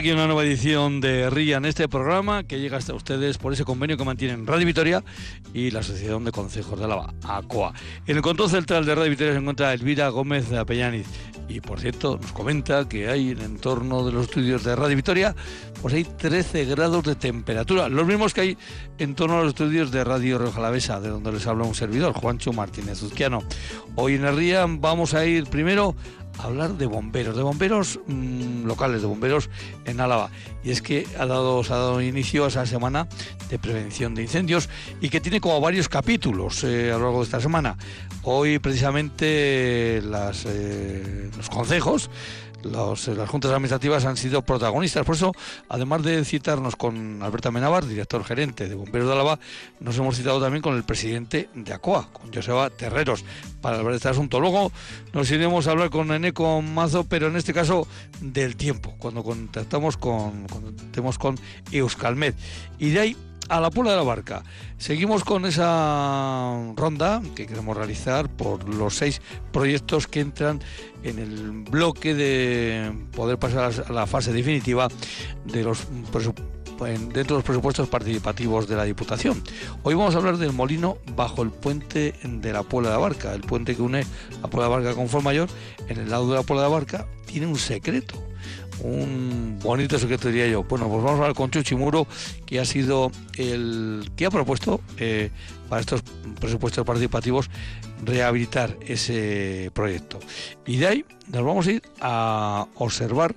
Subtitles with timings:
[0.00, 3.66] aquí una nueva edición de RIA en este programa que llega hasta ustedes por ese
[3.66, 5.04] convenio que mantienen Radio Vitoria
[5.52, 7.74] y la Asociación de Consejos de Álava, ACOA.
[8.06, 11.06] En el control central de Radio Vitoria se encuentra Elvira Gómez de Apellaniz
[11.50, 15.36] y por cierto nos comenta que hay en entorno de los estudios de Radio Vitoria
[15.82, 18.58] pues hay 13 grados de temperatura, los mismos que hay
[18.98, 22.52] en torno a los estudios de Radio Rojalavesa, de donde les habla un servidor, Juancho
[22.52, 23.42] Martínez Uzquiano.
[23.96, 25.94] Hoy en el RIA vamos a ir primero
[26.44, 29.50] hablar de bomberos, de bomberos mm, locales, de bomberos
[29.84, 30.30] en Álava.
[30.62, 33.08] Y es que ha dado, se ha dado inicio a esa semana
[33.48, 34.68] de prevención de incendios
[35.00, 37.76] y que tiene como varios capítulos eh, a lo largo de esta semana.
[38.22, 42.10] Hoy precisamente eh, los consejos
[42.64, 45.04] los, las juntas administrativas han sido protagonistas.
[45.04, 45.32] Por eso,
[45.68, 49.38] además de citarnos con Alberta Menabar, director gerente de Bomberos de Álava,
[49.80, 53.24] nos hemos citado también con el presidente de ACOA, con Joseba Terreros,
[53.60, 54.40] para hablar de este asunto.
[54.40, 54.72] Luego
[55.12, 57.86] nos iremos a hablar con Eneco Mazo, pero en este caso
[58.20, 61.38] del tiempo, cuando contactamos con, contactemos con
[61.72, 62.34] Euskalmed.
[62.78, 63.16] Y de ahí
[63.50, 64.44] a la Puebla de la Barca.
[64.78, 69.20] Seguimos con esa ronda que queremos realizar por los seis
[69.52, 70.60] proyectos que entran
[71.02, 74.88] en el bloque de poder pasar a la fase definitiva
[75.44, 75.86] de los
[77.12, 79.42] dentro de los presupuestos participativos de la Diputación.
[79.82, 83.34] Hoy vamos a hablar del molino bajo el puente de la Puebla de la Barca.
[83.34, 84.06] El puente que une
[84.40, 85.50] la Puebla de la Barca con Mayor,
[85.88, 88.29] en el lado de la Puebla de la Barca, tiene un secreto
[88.82, 90.64] un bonito secreto diría yo.
[90.64, 92.06] Bueno, pues vamos a hablar con Chuchi Muro,
[92.46, 95.30] que ha sido el que ha propuesto eh,
[95.68, 96.02] para estos
[96.40, 97.50] presupuestos participativos
[98.04, 100.18] rehabilitar ese proyecto.
[100.66, 103.36] Y de ahí nos vamos a ir a observar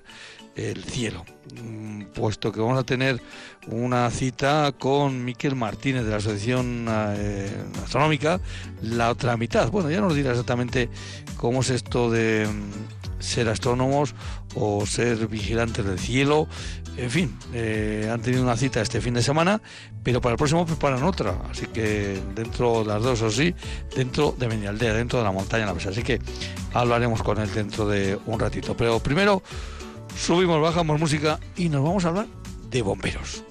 [0.56, 1.24] el cielo,
[1.62, 3.20] mm, puesto que vamos a tener
[3.66, 7.50] una cita con Miquel Martínez de la Asociación eh,
[7.82, 8.40] Astronómica,
[8.82, 9.70] la otra mitad.
[9.70, 10.88] Bueno, ya nos dirá exactamente
[11.36, 14.14] cómo es esto de mm, ser astrónomos
[14.54, 16.46] o ser vigilantes del cielo.
[16.96, 19.60] En fin, eh, han tenido una cita este fin de semana,
[20.02, 21.36] pero para el próximo preparan otra.
[21.50, 23.54] Así que dentro de las dos o sí,
[23.96, 25.90] dentro de Menialdea, dentro de la montaña la mesa.
[25.90, 26.20] Así que
[26.72, 28.76] hablaremos con él dentro de un ratito.
[28.76, 29.42] Pero primero
[30.16, 32.26] subimos, bajamos música y nos vamos a hablar
[32.70, 33.42] de bomberos.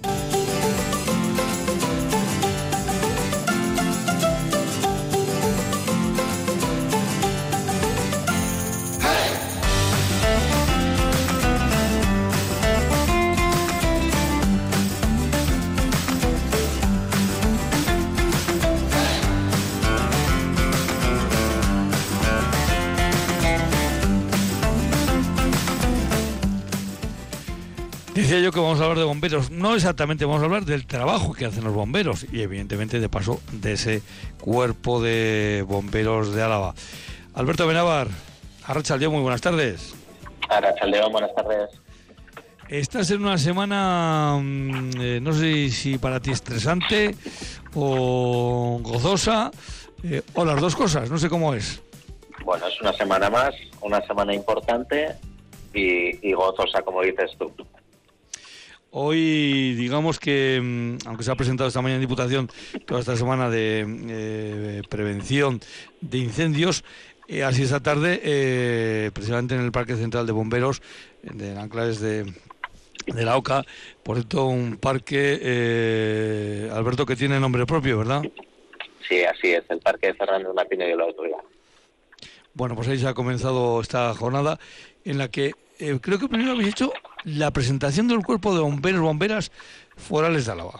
[28.53, 29.51] Que vamos a hablar de bomberos.
[29.51, 33.41] No exactamente vamos a hablar del trabajo que hacen los bomberos y evidentemente de paso
[33.51, 34.01] de ese
[34.39, 36.73] cuerpo de bomberos de Álava.
[37.33, 38.07] Alberto Benavar,
[38.65, 39.95] Arrachaldeo, muy buenas tardes.
[40.49, 41.69] Arrachaldeo, buenas tardes.
[42.69, 47.15] Estás en una semana, mm, eh, no sé si para ti estresante
[47.75, 49.51] o gozosa,
[50.03, 51.81] eh, o las dos cosas, no sé cómo es.
[52.45, 55.15] Bueno, es una semana más, una semana importante
[55.73, 57.51] y, y gozosa, como dices tú.
[58.95, 62.47] Hoy, digamos que, mm, aunque se ha presentado esta mañana en Diputación
[62.85, 65.59] toda esta semana de eh, prevención
[65.99, 66.83] de incendios,
[67.27, 70.83] eh, así esta tarde, eh, precisamente en el Parque Central de Bomberos,
[71.23, 72.31] de Anclares de,
[73.07, 73.63] de la OCA,
[74.03, 78.21] por cierto, un parque, Alberto, que tiene nombre propio, ¿verdad?
[79.09, 81.39] Sí, así es, el Parque de Fernández Martínez de la Autoridad.
[82.53, 84.59] Bueno, pues ahí se ha comenzado esta jornada
[85.03, 85.53] en la que
[86.01, 86.93] creo que primero habéis hecho
[87.25, 89.51] la presentación del cuerpo de bomberos bomberas
[89.95, 90.79] forales de Álava.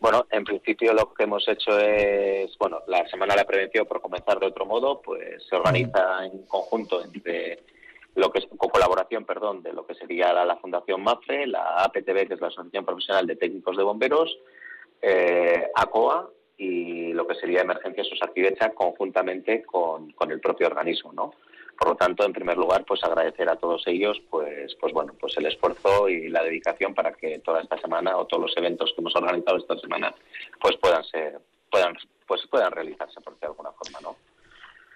[0.00, 4.00] Bueno, en principio lo que hemos hecho es, bueno, la Semana de la Prevención, por
[4.00, 7.60] comenzar de otro modo, pues se organiza en conjunto entre
[8.16, 12.26] lo que es con colaboración, perdón, de lo que sería la, Fundación MAFRE, la APTB,
[12.26, 14.36] que es la Asociación Profesional de Técnicos de Bomberos,
[15.00, 21.32] eh, ACOA y lo que sería Emergencias Osarquivecha conjuntamente con, con el propio organismo, ¿no?
[21.82, 25.36] Por lo tanto, en primer lugar, pues agradecer a todos ellos, pues, pues bueno, pues
[25.36, 29.00] el esfuerzo y la dedicación para que toda esta semana o todos los eventos que
[29.00, 30.14] hemos organizado esta semana,
[30.60, 31.40] pues puedan ser,
[31.72, 31.92] puedan,
[32.28, 34.16] pues puedan realizarse por de alguna forma, ¿no?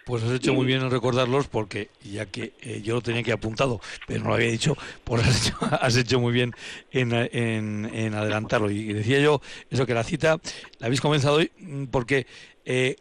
[0.04, 3.32] Pues has hecho muy bien en recordarlos porque ya que eh, yo lo tenía que
[3.32, 6.52] apuntado, pero no lo había dicho, pues has hecho, has hecho muy bien
[6.92, 8.70] en, en, adelantarlo.
[8.70, 9.40] Y decía yo
[9.70, 10.38] eso que la cita
[10.78, 12.28] la habéis comenzado hoy mm, porque
[12.64, 12.94] eh,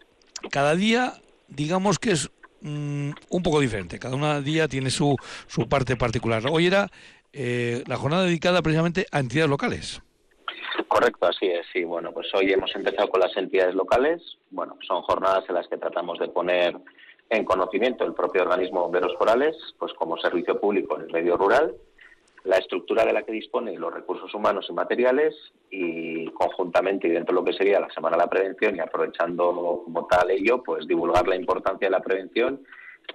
[0.49, 2.31] cada día digamos que es
[2.65, 3.99] Mm, un poco diferente.
[3.99, 5.15] Cada día tiene su,
[5.45, 6.41] su parte particular.
[6.49, 6.89] Hoy era
[7.31, 10.01] eh, la jornada dedicada precisamente a entidades locales.
[10.87, 11.67] Correcto, así es.
[11.71, 14.19] Sí, bueno, pues hoy hemos empezado con las entidades locales.
[14.49, 16.75] Bueno, son jornadas en las que tratamos de poner
[17.29, 21.75] en conocimiento el propio organismo Bomberos Forales, pues como servicio público en el medio rural.
[22.45, 25.35] La estructura de la que dispone los recursos humanos y materiales
[25.71, 29.81] y conjuntamente y dentro de lo que sería la Semana de la Prevención y aprovechando
[29.83, 32.61] como tal ello, pues divulgar la importancia de la prevención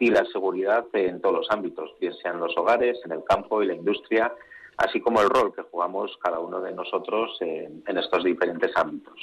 [0.01, 3.63] y la seguridad en todos los ámbitos, bien sea en los hogares, en el campo
[3.63, 4.33] y la industria,
[4.77, 9.15] así como el rol que jugamos cada uno de nosotros en, estos diferentes ámbitos.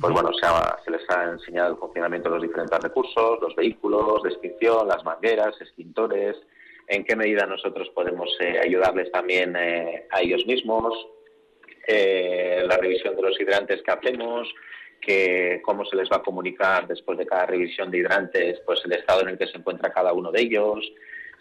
[0.00, 0.46] Pues bueno, se,
[0.84, 5.04] se, les ha enseñado el funcionamiento de los diferentes recursos, los vehículos de extinción, las
[5.04, 6.36] mangueras, extintores,
[6.88, 10.94] en qué medida nosotros podemos eh, ayudarles también eh, a ellos mismos,
[11.86, 14.48] eh, la revisión de los hidrantes que hacemos,
[15.00, 18.92] que cómo se les va a comunicar después de cada revisión de hidrantes, pues el
[18.92, 20.92] estado en el que se encuentra cada uno de ellos,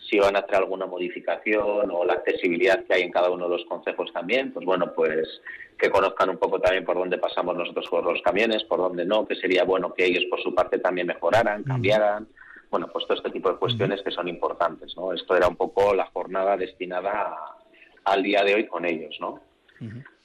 [0.09, 3.57] si van a hacer alguna modificación o la accesibilidad que hay en cada uno de
[3.57, 5.41] los consejos también, pues bueno, pues
[5.77, 9.25] que conozcan un poco también por dónde pasamos nosotros con los camiones, por dónde no,
[9.25, 12.27] que sería bueno que ellos por su parte también mejoraran, cambiaran
[12.73, 15.13] bueno, pues todo este tipo de cuestiones que son importantes, ¿no?
[15.13, 17.37] Esto era un poco la jornada destinada
[18.03, 19.39] al día de hoy con ellos, ¿no?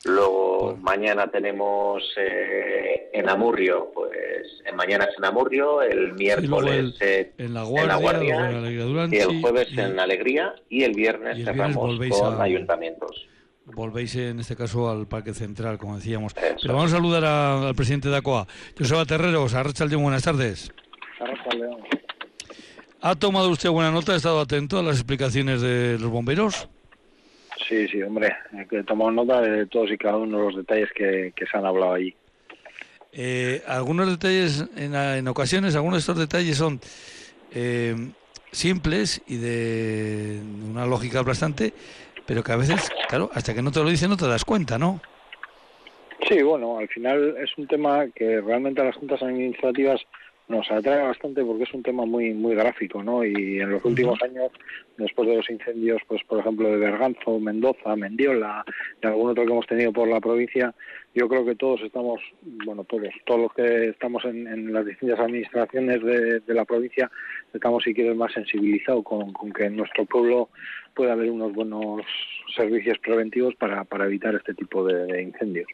[0.06, 6.94] Luego mañana tenemos eh, en Amurrio, pues en mañana es en Amurrio, el miércoles
[7.36, 8.50] en, la Guardia,
[9.10, 13.28] y el jueves en Alegría y el viernes cerramos con ayuntamientos.
[13.66, 16.32] Volvéis en este caso al Parque Central, como decíamos.
[16.32, 18.46] Pero vamos a saludar al presidente de ACOA,
[18.78, 19.52] Joseba Terreros.
[19.52, 20.72] Arrachaldeón, buenas tardes.
[23.00, 24.12] ¿Ha tomado usted buena nota?
[24.12, 26.68] ¿Ha estado atento a las explicaciones de los bomberos?
[27.68, 28.34] Sí, sí, hombre.
[28.70, 31.92] He tomado nota de todos y cada uno de los detalles que, se han hablado
[31.92, 32.14] allí.
[33.12, 36.80] Eh, algunos detalles, en, ocasiones, algunos de estos detalles son
[37.52, 37.94] eh,
[38.50, 41.72] simples y de una lógica aplastante,
[42.26, 44.76] pero que a veces, claro, hasta que no te lo dicen no te das cuenta,
[44.76, 45.00] ¿no?
[46.28, 50.00] Sí, bueno, al final es un tema que realmente a las juntas administrativas
[50.48, 53.24] nos atrae bastante porque es un tema muy muy gráfico, ¿no?
[53.24, 54.50] Y en los últimos años,
[54.96, 58.64] después de los incendios, pues por ejemplo de Berganzo, Mendoza, Mendiola
[59.02, 60.74] y algún otro que hemos tenido por la provincia,
[61.14, 62.20] yo creo que todos estamos,
[62.64, 67.10] bueno, todos, todos los que estamos en, las distintas administraciones de, la provincia,
[67.52, 70.48] estamos si quieres más sensibilizados con, que en nuestro pueblo
[70.94, 72.02] pueda haber unos buenos
[72.54, 75.66] servicios preventivos para, para evitar este tipo de, incendios.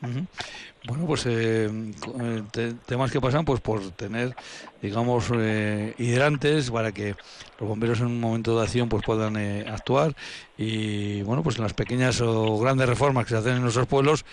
[0.00, 4.34] Bueno, pues eh, eh temas que pasan pues por tener,
[4.80, 7.14] digamos, eh, hidrantes para que
[7.58, 10.14] los bomberos en un momento de acción pues puedan eh, actuar
[10.56, 14.24] y, bueno, pues en las pequeñas o grandes reformas que se hacen en nuestros pueblos,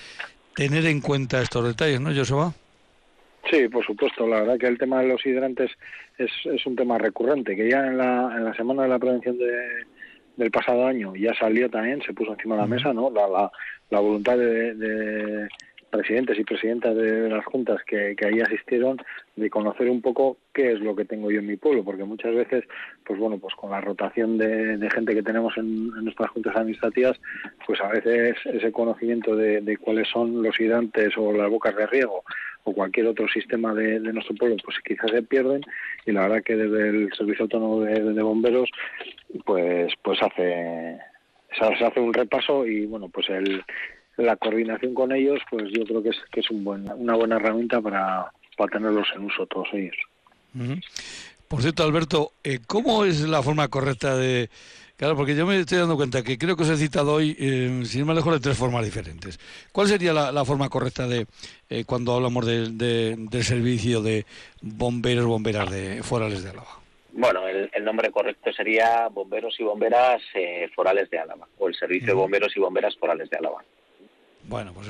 [0.55, 2.53] tener en cuenta estos detalles, ¿no, Joseba?
[3.49, 4.27] Sí, por supuesto.
[4.27, 5.71] La verdad que el tema de los hidrantes
[6.17, 9.37] es, es un tema recurrente, que ya en la, en la Semana de la Prevención
[9.37, 9.85] de,
[10.37, 13.09] del pasado año ya salió también, se puso encima de la mesa, ¿no?
[13.09, 13.51] La, la,
[13.89, 15.47] la voluntad de
[15.95, 18.97] presidentes y presidentas de las juntas que, ahí asistieron
[19.35, 22.33] de conocer un poco qué es lo que tengo yo en mi pueblo, porque muchas
[22.33, 22.65] veces,
[23.05, 27.19] pues bueno, pues con la rotación de, gente que tenemos en, nuestras juntas administrativas,
[27.65, 32.23] pues a veces ese conocimiento de, cuáles son los hidrantes o las bocas de riego
[32.65, 35.61] o cualquier otro sistema de, nuestro pueblo, pues quizás se pierden
[36.05, 38.69] y la verdad que desde el Servicio Autónomo de, Bomberos,
[39.45, 40.97] pues pues hace
[41.57, 43.63] se hace un repaso y bueno, pues el,
[44.17, 47.37] la coordinación con ellos, pues yo creo que es, que es un buen, una buena
[47.37, 49.95] herramienta para, para tenerlos en uso todos ellos.
[51.47, 54.49] Por cierto, Alberto, eh, ¿cómo es la forma correcta de...
[54.97, 57.81] Claro, porque yo me estoy dando cuenta que creo que os he citado hoy, eh,
[57.85, 59.39] sin ir más lejos, de tres formas diferentes.
[59.71, 61.27] ¿Cuál sería la, forma correcta de
[61.69, 62.69] eh, cuando hablamos de,
[63.17, 64.25] del servicio de
[64.61, 66.79] bomberos, bomberas de forales de Álava?
[67.11, 70.21] Bueno, el, nombre correcto sería Bomberos y Bomberas
[70.75, 73.63] Forales de Álava, o el Servicio de Bomberos y Bomberas Forales de Álava.
[74.47, 74.87] Bueno, pues,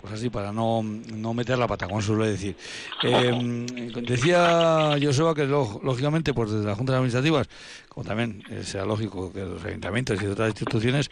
[0.00, 2.56] pues así, para no, no meter la pata, como suele decir.
[3.02, 3.66] Eh,
[4.06, 7.48] decía Joseba que lógicamente, pues desde las juntas administrativas,
[7.88, 11.10] como también sea lógico que los ayuntamientos y otras instituciones,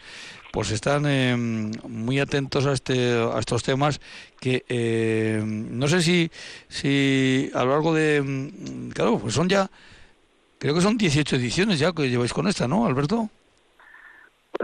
[0.51, 3.99] pues están eh, muy atentos a, este, a estos temas
[4.39, 6.29] que eh, no sé si,
[6.67, 8.51] si a lo largo de...
[8.93, 9.69] Claro, pues son ya,
[10.59, 13.29] creo que son 18 ediciones ya que lleváis con esta, ¿no, Alberto?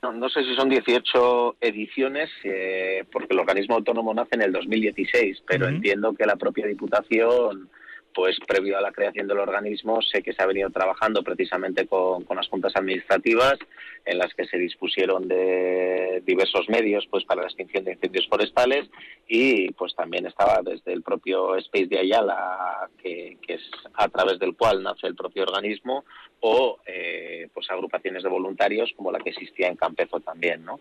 [0.01, 4.51] Bueno, no sé si son 18 ediciones, eh, porque el organismo autónomo nace en el
[4.51, 7.69] 2016, pero entiendo que la propia Diputación
[8.17, 12.25] pues previo a la creación del organismo sé que se ha venido trabajando precisamente con,
[12.35, 13.59] las juntas administrativas
[14.05, 18.89] en las que se dispusieron de diversos medios pues para la extinción de incendios forestales
[19.27, 23.61] y pues también estaba desde el propio Space de Ayala que, es
[23.93, 26.03] a través del cual nace el propio organismo
[26.39, 30.79] o eh, pues agrupaciones de voluntarios como la que existía en Campezo también, ¿no?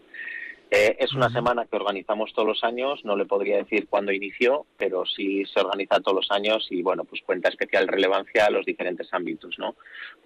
[0.69, 4.67] Eh, es una semana que organizamos todos los años, no le podría decir cuándo inició,
[4.77, 8.67] pero sí se organiza todos los años y bueno, pues cuenta especial relevancia a los
[8.67, 9.77] diferentes ámbitos, ¿no?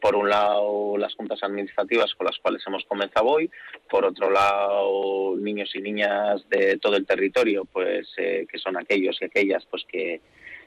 [0.01, 3.51] Por un lado, las juntas administrativas con las cuales hemos comenzado hoy,
[3.91, 9.21] por otro lado, niños y niñas de todo el territorio, pues eh, que son aquellos
[9.21, 10.23] y aquellas pues que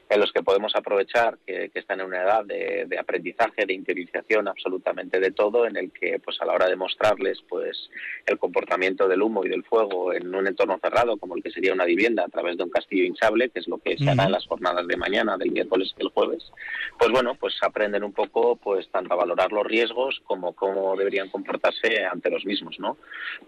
[0.08, 5.20] en los que podemos aprovechar que, están en una edad de, aprendizaje, de interiorización absolutamente
[5.20, 7.90] de todo, en el que pues a la hora de mostrarles pues
[8.26, 11.72] el comportamiento del humo y del fuego en un entorno cerrado como el que sería
[11.72, 14.32] una vivienda a través de un castillo hinchable, que es lo que se hará en
[14.32, 16.52] las jornadas de mañana, del miércoles y el jueves,
[16.98, 21.28] pues bueno, pues aprenden un poco pues tanto a valorar los riesgos como cómo deberían
[21.28, 22.96] comportarse ante los mismos, ¿no?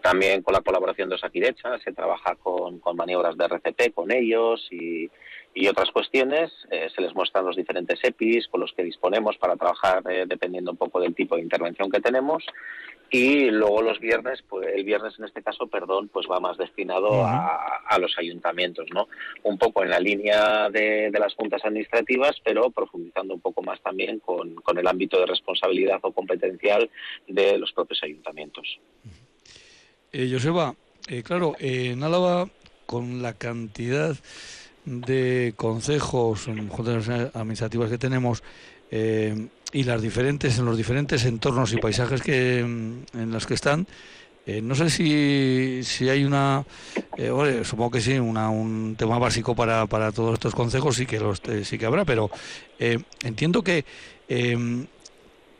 [0.02, 4.66] También con la colaboración de Osakidecha se trabaja con, con maniobras de RCP con ellos
[4.70, 5.10] y
[5.56, 6.52] y otras cuestiones.
[6.70, 10.70] Eh, se les muestran los diferentes EPIs con los que disponemos para trabajar eh, dependiendo
[10.70, 12.44] un poco del tipo de intervención que tenemos.
[13.10, 17.24] Y luego los viernes, pues el viernes en este caso, perdón, pues va más destinado
[17.24, 19.08] a, los ayuntamientos, ¿no?
[19.44, 24.18] Un poco en la línea de, las juntas administrativas, pero profundizando un poco más también
[24.18, 26.90] con, con el ámbito de responsabilidad o competencial
[27.28, 28.78] de los propios ayuntamientos.
[30.12, 30.74] Eh, Joseba,
[31.08, 32.48] eh, claro, en Álava,
[32.86, 34.16] con la cantidad
[34.86, 38.42] de consejos, juntas administrativas que tenemos
[38.90, 43.86] eh, y las diferentes en los diferentes entornos y paisajes que en los que están.
[44.46, 46.64] Eh, no sé si, si hay una,
[47.16, 51.42] eh, supongo que sí, un tema básico para, para todos estos consejos, sí que los
[51.64, 52.30] sí que habrá, pero
[52.78, 53.84] entiendo que
[54.28, 54.86] em,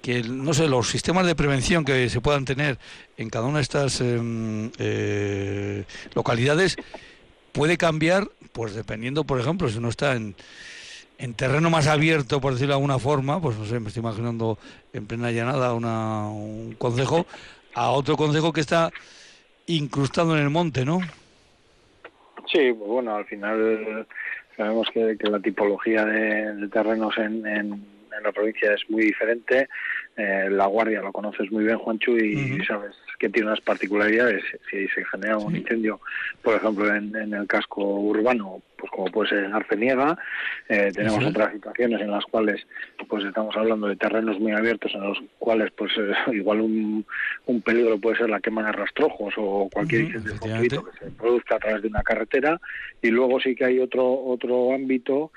[0.01, 2.79] que no sé los sistemas de prevención que se puedan tener
[3.17, 4.71] en cada una de estas em,
[6.15, 6.77] localidades
[7.51, 10.35] puede cambiar, pues dependiendo, por ejemplo, si uno está en,
[11.19, 14.59] en terreno más abierto, por decirlo de alguna forma, pues no sé, me estoy imaginando
[14.95, 17.27] en plena llanada una, un concejo,
[17.75, 18.91] a otro concejo que está
[19.67, 21.01] incrustado en el monte, ¿no?
[22.51, 24.07] Sí, pues bueno, al final
[24.57, 27.87] sabemos que, la tipología de, terrenos en, en,
[28.25, 29.69] la provincia es muy diferente.
[30.17, 34.43] Eh, la Guardia lo conoces muy bien, Juanchu, y sabes que tiene unas particularidades.
[34.71, 36.01] Si se genera un incendio,
[36.43, 40.19] por ejemplo, en, el casco urbano, pues como puede ser en Arceniega,
[40.69, 42.67] eh, tenemos otras situaciones en las cuales
[43.09, 47.05] pues estamos hablando de terrenos muy abiertos en los cuales pues eh, igual un,
[47.47, 51.59] un, peligro puede ser la quema de rastrojos o cualquier incendio que se produzca a
[51.59, 52.61] través de una carretera.
[53.03, 55.31] Y luego sí que hay otro otro ámbito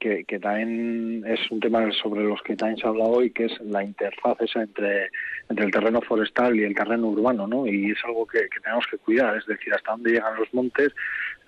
[0.00, 3.46] que, que, también es un tema sobre los que también se ha hablado hoy, que
[3.46, 5.10] es la interfaz esa entre,
[5.48, 7.66] entre el terreno forestal y el terreno urbano, ¿no?
[7.66, 10.92] Y es algo que, tenemos que cuidar, es decir, hasta dónde llegan los montes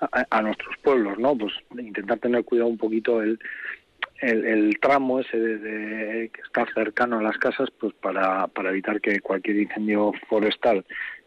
[0.01, 1.37] a, nuestros pueblos, ¿no?
[1.37, 3.39] Pues intentar tener cuidado un poquito el,
[4.21, 9.21] el, tramo ese de, que está cercano a las casas, pues para, para evitar que
[9.21, 10.85] cualquier incendio forestal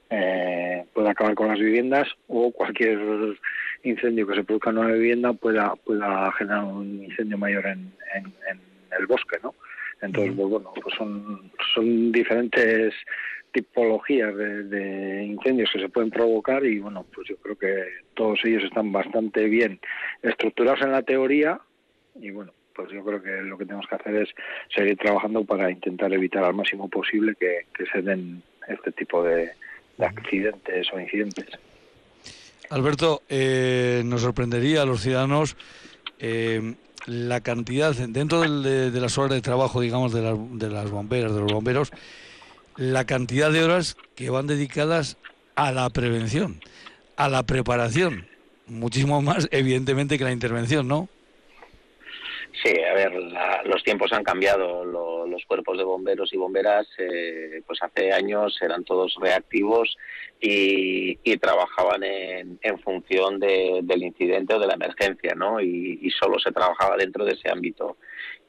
[0.09, 2.99] eh, pueda acabar con las viviendas o cualquier
[3.83, 8.33] incendio que se produzca en una vivienda pueda pueda generar un incendio mayor en, en,
[8.97, 9.53] el bosque, ¿no?
[10.01, 12.93] Entonces, pues bueno, pues son, son diferentes
[13.51, 17.83] tipologías de, incendios que se pueden provocar y bueno, pues yo creo que
[18.13, 19.79] todos ellos están bastante bien
[20.21, 21.59] estructurados en la teoría
[22.19, 24.29] y bueno, pues yo creo que lo que tenemos que hacer es
[24.75, 29.51] seguir trabajando para intentar evitar al máximo posible que, se den este tipo de
[29.99, 31.47] accidentes o incidentes.
[32.69, 35.55] Alberto, eh, nos sorprendería a los ciudadanos
[36.19, 36.75] eh,
[37.05, 40.21] la cantidad, dentro de, las horas de trabajo, digamos, de,
[40.53, 41.91] de las bomberas, de los bomberos,
[42.75, 45.17] la cantidad de horas que van dedicadas
[45.55, 46.59] a la prevención,
[47.15, 48.27] a la preparación,
[48.67, 51.07] muchísimo más, evidentemente, que la intervención, ¿no?
[52.63, 53.13] Sí, a ver,
[53.65, 54.83] los tiempos han cambiado.
[54.85, 59.95] los cuerpos de bomberos y bomberas, eh, pues hace años eran todos reactivos
[60.39, 65.61] y, trabajaban en, función del incidente o de la emergencia, ¿no?
[65.61, 67.97] Y, solo se trabajaba dentro de ese ámbito.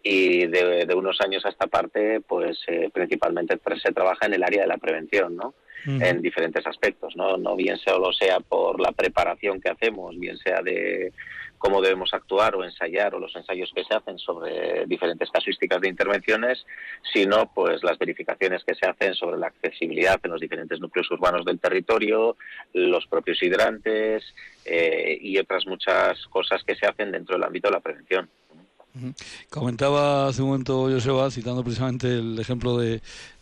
[0.03, 4.63] Y de, unos años a esta parte, pues eh, principalmente se trabaja en el área
[4.63, 5.55] de la prevención, ¿no?
[5.87, 7.37] en diferentes aspectos, ¿no?
[7.37, 11.13] No bien solo sea por la preparación que hacemos, bien sea de
[11.59, 15.89] cómo debemos actuar o ensayar o los ensayos que se hacen sobre diferentes casuísticas de
[15.89, 16.65] intervenciones,
[17.13, 21.45] sino pues las verificaciones que se hacen sobre la accesibilidad en los diferentes núcleos urbanos
[21.45, 22.37] del territorio,
[22.73, 24.25] los propios hidrantes
[24.65, 28.29] eh, y otras muchas cosas que se hacen dentro del ámbito de la prevención.
[29.51, 33.01] Comentaba hace un momento Joseba, citando precisamente el ejemplo de,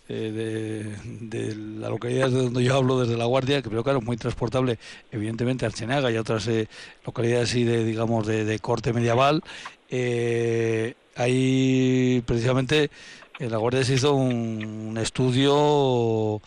[0.09, 0.85] eh,
[1.21, 4.79] de, la localidad de donde yo hablo, desde La Guardia, que pero claro, muy transportable,
[5.11, 6.69] evidentemente, Archenaga y otras eh,
[7.05, 9.43] localidades así de, digamos, de, corte medieval.
[9.91, 12.91] Eh, ahí, precisamente,
[13.39, 16.41] en La Guardia se hizo un, estudio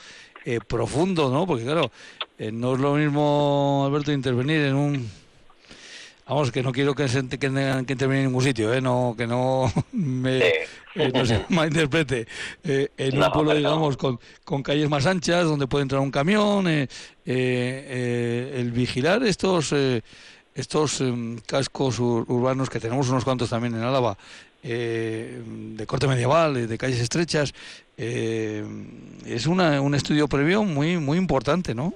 [0.46, 1.46] eh, profundo, ¿no?
[1.46, 1.92] Porque claro,
[2.40, 5.10] no es lo mismo, Alberto, intervenir en un
[6.30, 8.82] Vamos, que no quiero que, se, que tengan que intervenir en ningún sitio, ¿eh?
[8.82, 10.54] no, que no me
[10.96, 12.28] eh, no se malinterprete.
[12.64, 16.68] Eh, en un pueblo, digamos, con, con, calles más anchas, donde puede entrar un camión,
[16.68, 16.88] eh,
[17.26, 19.74] eh el vigilar estos
[20.56, 24.18] estos em, cascos urbanos que tenemos unos cuantos también en Álava,
[24.62, 27.54] de corte medieval, de calles estrechas,
[27.96, 31.94] es una, un estudio previo muy muy importante, ¿no?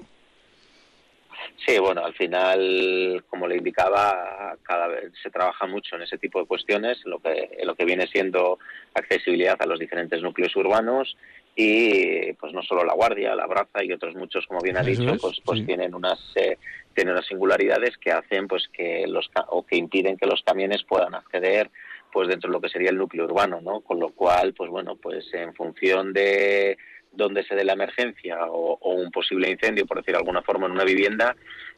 [1.66, 6.40] Sí, bueno, al final, como le indicaba, cada vez se trabaja mucho en ese tipo
[6.40, 8.60] de cuestiones, lo que, lo que viene siendo
[8.94, 11.16] accesibilidad a los diferentes núcleos urbanos
[11.56, 15.16] y pues no solo la Guardia, la Braza y otros muchos, como bien ha dicho,
[15.22, 16.58] pues, pues tienen unas eh,
[16.94, 21.16] tienen unas singularidades que hacen pues que los o que impiden que los camiones puedan
[21.16, 21.70] acceder
[22.12, 23.82] pues dentro de lo que sería el núcleo urbano, ¿no?
[23.82, 26.78] Con lo cual, pues bueno, pues en función de
[27.14, 30.74] donde se dé la emergencia o, un posible incendio, por decir de alguna forma, en
[30.74, 31.36] una vivienda,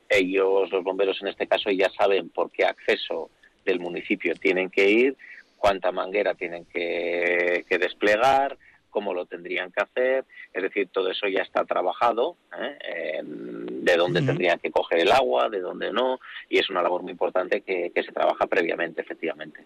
[0.09, 3.29] ellos, los bomberos en este caso, ya saben por qué acceso
[3.65, 5.17] del municipio tienen que ir,
[5.57, 8.57] cuánta manguera tienen que, desplegar,
[8.89, 13.21] cómo lo tendrían que hacer, es decir, todo eso ya está trabajado, ¿eh?
[13.23, 17.11] de dónde tendrían que coger el agua, de dónde no, y es una labor muy
[17.11, 19.65] importante que se trabaja previamente, efectivamente.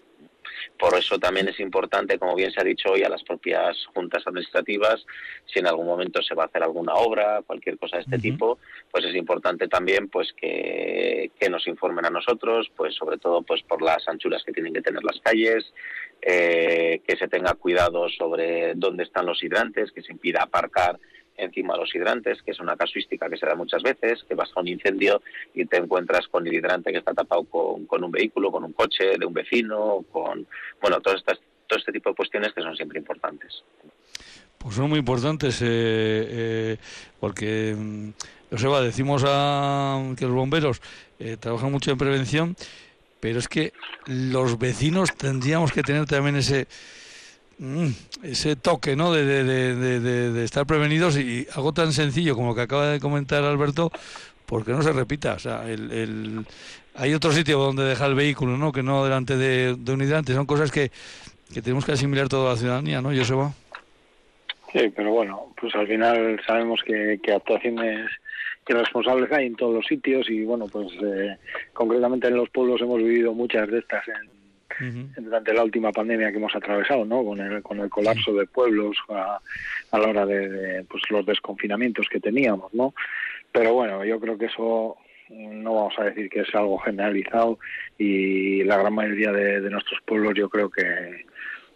[0.78, 4.24] Por eso también es importante, como bien se ha dicho hoy, a las propias juntas
[4.26, 5.06] administrativas,
[5.46, 8.60] si en algún momento se va a hacer alguna obra, cualquier cosa de este tipo,
[8.92, 13.82] pues es importante también pues que, nos informen a nosotros, pues sobre todo pues por
[13.82, 15.74] las anchuras que tienen que tener las calles,
[16.22, 21.00] eh, que se tenga cuidado sobre dónde están los hidrantes, que se impida aparcar
[21.40, 24.60] encima los hidrantes, que es una casuística que se da muchas veces, que vas a
[24.60, 25.22] un incendio
[25.54, 29.18] y te encuentras con el hidrante que está tapado con, un vehículo, con un coche
[29.18, 30.46] de un vecino, con,
[30.82, 33.64] bueno, todo, estas, todo este tipo de cuestiones que son siempre importantes.
[34.58, 36.78] Pues son muy importantes, eh, eh,
[37.20, 38.10] porque, mm,
[38.52, 40.82] Joseba, decimos a, que los bomberos
[41.20, 42.56] eh, trabajan mucho en prevención,
[43.20, 43.74] pero es que
[44.06, 46.68] los vecinos tendríamos que tener también ese
[48.24, 49.12] ese toque ¿no?
[49.12, 53.44] De, de, de, estar prevenidos y algo tan sencillo como lo que acaba de comentar
[53.44, 53.92] Alberto,
[54.46, 55.34] porque no se repita.
[55.34, 56.46] O sea, el, el...
[56.96, 58.72] hay otro sitio donde dejar el vehículo, ¿no?
[58.72, 60.34] que no delante de, un hidrante.
[60.34, 60.92] Son cosas que,
[61.54, 63.52] que tenemos que asimilar toda la ciudadanía, ¿no, Joseba?
[64.72, 68.10] Sí, pero bueno, pues al final sabemos que, que actuaciones
[68.66, 71.38] que responsables hay en todos los sitios y bueno, pues eh,
[71.74, 74.39] concretamente en los pueblos hemos vivido muchas de estas en,
[75.18, 77.24] durante la última pandemia que hemos atravesado, ¿no?
[77.24, 79.40] Con el, con el colapso de pueblos a,
[79.92, 82.94] la hora de, pues, los desconfinamientos que teníamos, ¿no?
[83.52, 84.98] Pero bueno, yo creo que eso
[85.30, 87.60] no vamos a decir que es algo generalizado
[87.98, 91.26] y la gran mayoría de, nuestros pueblos yo creo que,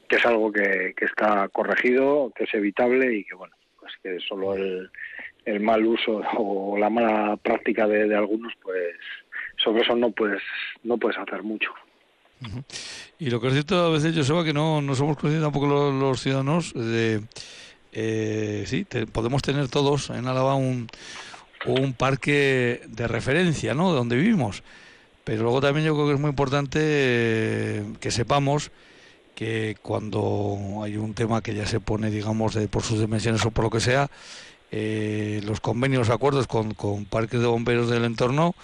[0.07, 4.19] que es algo que, que, está corregido, que es evitable y que bueno, pues que
[4.27, 4.89] solo el,
[5.45, 8.95] el mal uso o la mala práctica de, de algunos pues
[9.57, 10.41] sobre eso no puedes
[10.83, 11.71] no puedes hacer mucho.
[13.19, 15.67] Y lo que es cierto a veces, yo sé que no, no somos conscientes tampoco
[15.67, 17.23] los, ciudadanos de...
[17.91, 20.87] Eh, sí, podemos tener todos en Álava un,
[21.65, 23.91] un parque de referencia, ¿no?
[23.91, 24.63] De donde vivimos.
[25.23, 28.71] Pero luego también yo creo que es muy importante eh, que sepamos
[29.35, 33.51] que cuando hay un tema que ya se pone, digamos, de, por sus dimensiones o
[33.51, 34.09] por lo que sea,
[34.71, 38.55] eh, los convenios, los acuerdos con, con parques de bomberos del entorno,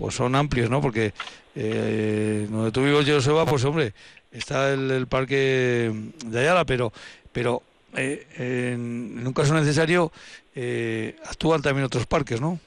[0.00, 0.80] pues son amplios, ¿no?
[0.80, 1.12] Porque
[1.54, 3.92] eh, donde tú vives, Joseba, pues hombre,
[4.32, 5.92] está el, parque
[6.24, 6.90] de Ayala, pero,
[7.32, 7.62] pero
[7.94, 10.10] eh, en, un caso necesario
[10.54, 12.58] eh, actúan también otros parques, ¿no?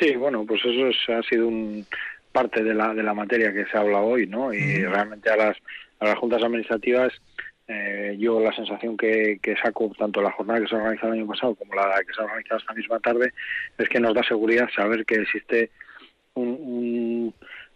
[0.00, 1.86] Sí, bueno, pues eso ha sido un
[2.32, 4.52] parte de la, de la materia que se habla hoy, ¿no?
[4.52, 5.56] Y realmente a las,
[6.00, 7.12] a las juntas administrativas
[7.68, 11.26] eh, yo la sensación que, que, saco tanto la jornada que se organizó el año
[11.26, 13.32] pasado como la que se ha organizado esta misma tarde
[13.78, 15.70] es que nos da seguridad saber que existe
[16.36, 17.34] un,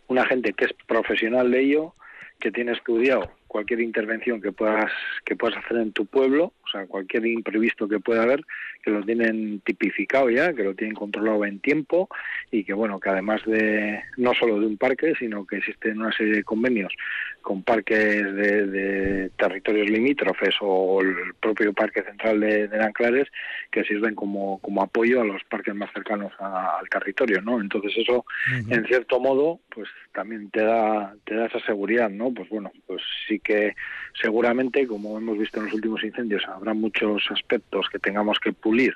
[0.09, 1.94] un, agente que es profesional de ello,
[2.38, 4.90] que tiene estudiado cualquier intervención que puedas
[5.25, 8.44] que puedas hacer en tu pueblo, o sea, cualquier imprevisto que pueda haber,
[8.83, 12.09] que lo tienen tipificado ya, que lo tienen controlado en tiempo
[12.51, 16.12] y que bueno, que además de no solo de un parque, sino que existen una
[16.12, 16.94] serie de convenios
[17.40, 23.29] con parques de, territorios limítrofes o el propio parque central de, de Anclares
[23.70, 27.61] que sirven como, como apoyo a los parques más cercanos al territorio, ¿no?
[27.61, 28.24] Entonces eso,
[28.68, 32.33] en cierto modo, pues también te da, te da esa seguridad, ¿no?
[32.33, 33.74] Pues bueno, pues sí que
[34.20, 38.94] seguramente, como hemos visto en los últimos incendios, habrá muchos aspectos que tengamos que pulir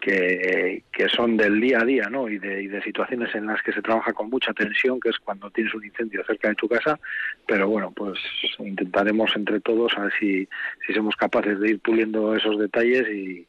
[0.00, 2.28] que, que son del día a día, ¿no?
[2.28, 5.18] Y de, y de situaciones en las que se trabaja con mucha tensión, que es
[5.18, 6.98] cuando tienes un incendio cerca de tu casa,
[7.46, 8.18] pero bueno, pues
[8.58, 10.48] intentaremos entre todos a ver si,
[10.86, 13.46] si somos capaces de ir puliendo esos detalles y,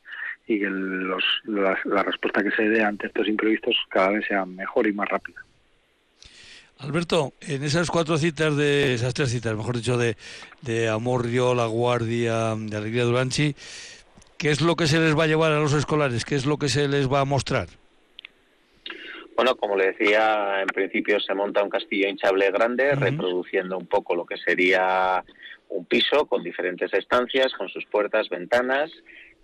[0.47, 4.87] y que los, la, respuesta que se dé ante estos imprevistos cada vez sea mejor
[4.87, 5.43] y más rápida.
[6.77, 10.17] Alberto, en esas cuatro citas de esas tres citas, mejor dicho, de,
[10.61, 13.55] de Amorrio, La Guardia, de Alegría Duranchi,
[14.45, 16.23] ¿qué es lo que se les va a llevar a los escolares?
[16.23, 17.65] ¿Qué es lo que se les va a mostrar?
[19.35, 24.13] Bueno, como le decía, en principio se monta un castillo hinchable grande, reproduciendo un poco
[24.15, 25.23] lo que sería
[25.69, 28.91] un piso con diferentes estancias, con sus puertas, ventanas,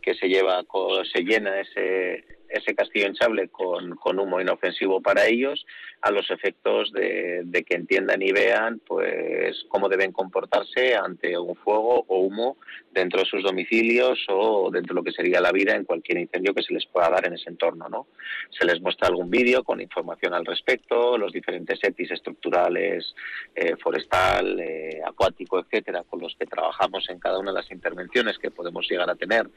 [0.04, 0.64] que se lleva,
[1.12, 5.66] se llena ese, ese castillo hinchable con, con humo inofensivo para ellos
[6.02, 12.06] a los efectos de, que entiendan y vean pues cómo deben comportarse ante un fuego
[12.08, 12.58] o humo
[12.92, 16.56] dentro de sus domicilios o dentro de lo que sería la vida en cualquier incendio
[16.56, 17.88] que se les pueda dar en ese entorno.
[17.88, 18.08] ¿no?
[18.50, 23.14] Se les muestra algún vídeo con información al respecto, los diferentes EPIs estructurales,
[23.56, 28.40] eh, forestal, eh, acuático, etcétera, con los que trabajamos en cada una de las intervenciones
[28.40, 29.48] que podemos llegar a tener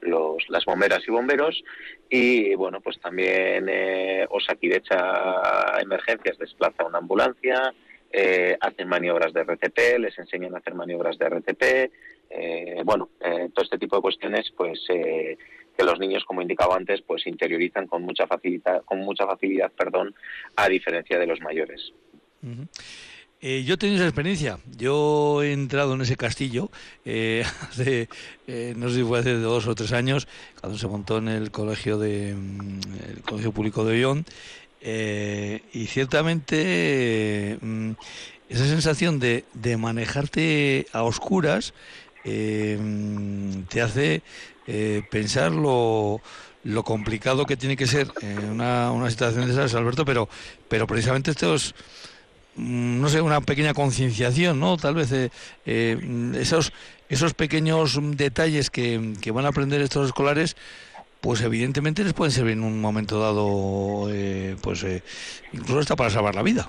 [0.00, 1.62] los, las bomberas y bomberos.
[2.08, 7.72] Y bueno, pues también eh, Osakidecha emergencias desplaza una ambulancia,
[8.12, 11.62] eh, hacen maniobras de RCP, les enseñan a hacer maniobras de RCP,
[12.30, 17.00] eh, bueno, eh, todo este tipo de cuestiones, pues que los niños, como indicaba antes,
[17.02, 20.14] pues interiorizan con mucha facilidad, con mucha facilidad, perdón,
[20.56, 21.92] a diferencia de los mayores.
[23.42, 24.58] Yo he tenido esa experiencia.
[24.76, 26.70] Yo he entrado en ese castillo
[27.04, 28.08] hace,
[28.76, 30.28] no sé si fue hace dos o tres años,
[30.60, 34.26] cuando se montó en el colegio de mm, el colegio público de Ollón
[34.82, 37.90] eh, y ciertamente mm,
[38.48, 41.74] esa sensación de, de, manejarte a oscuras
[42.24, 44.22] eh, mm, te hace
[44.66, 46.22] eh, pensar lo,
[46.64, 48.10] lo, complicado que tiene que ser
[48.50, 50.30] una, una situación de esas, Alberto, pero,
[50.66, 51.99] pero precisamente esto es mm,
[52.56, 54.76] no sé, una pequeña concienciación, ¿no?
[54.76, 55.12] Tal vez
[55.64, 56.72] esos,
[57.08, 60.56] esos pequeños detalles que, que van a aprender estos escolares
[61.20, 65.02] pues evidentemente les pueden servir en un momento dado, eh, pues eh,
[65.52, 66.68] incluso hasta para salvar la vida.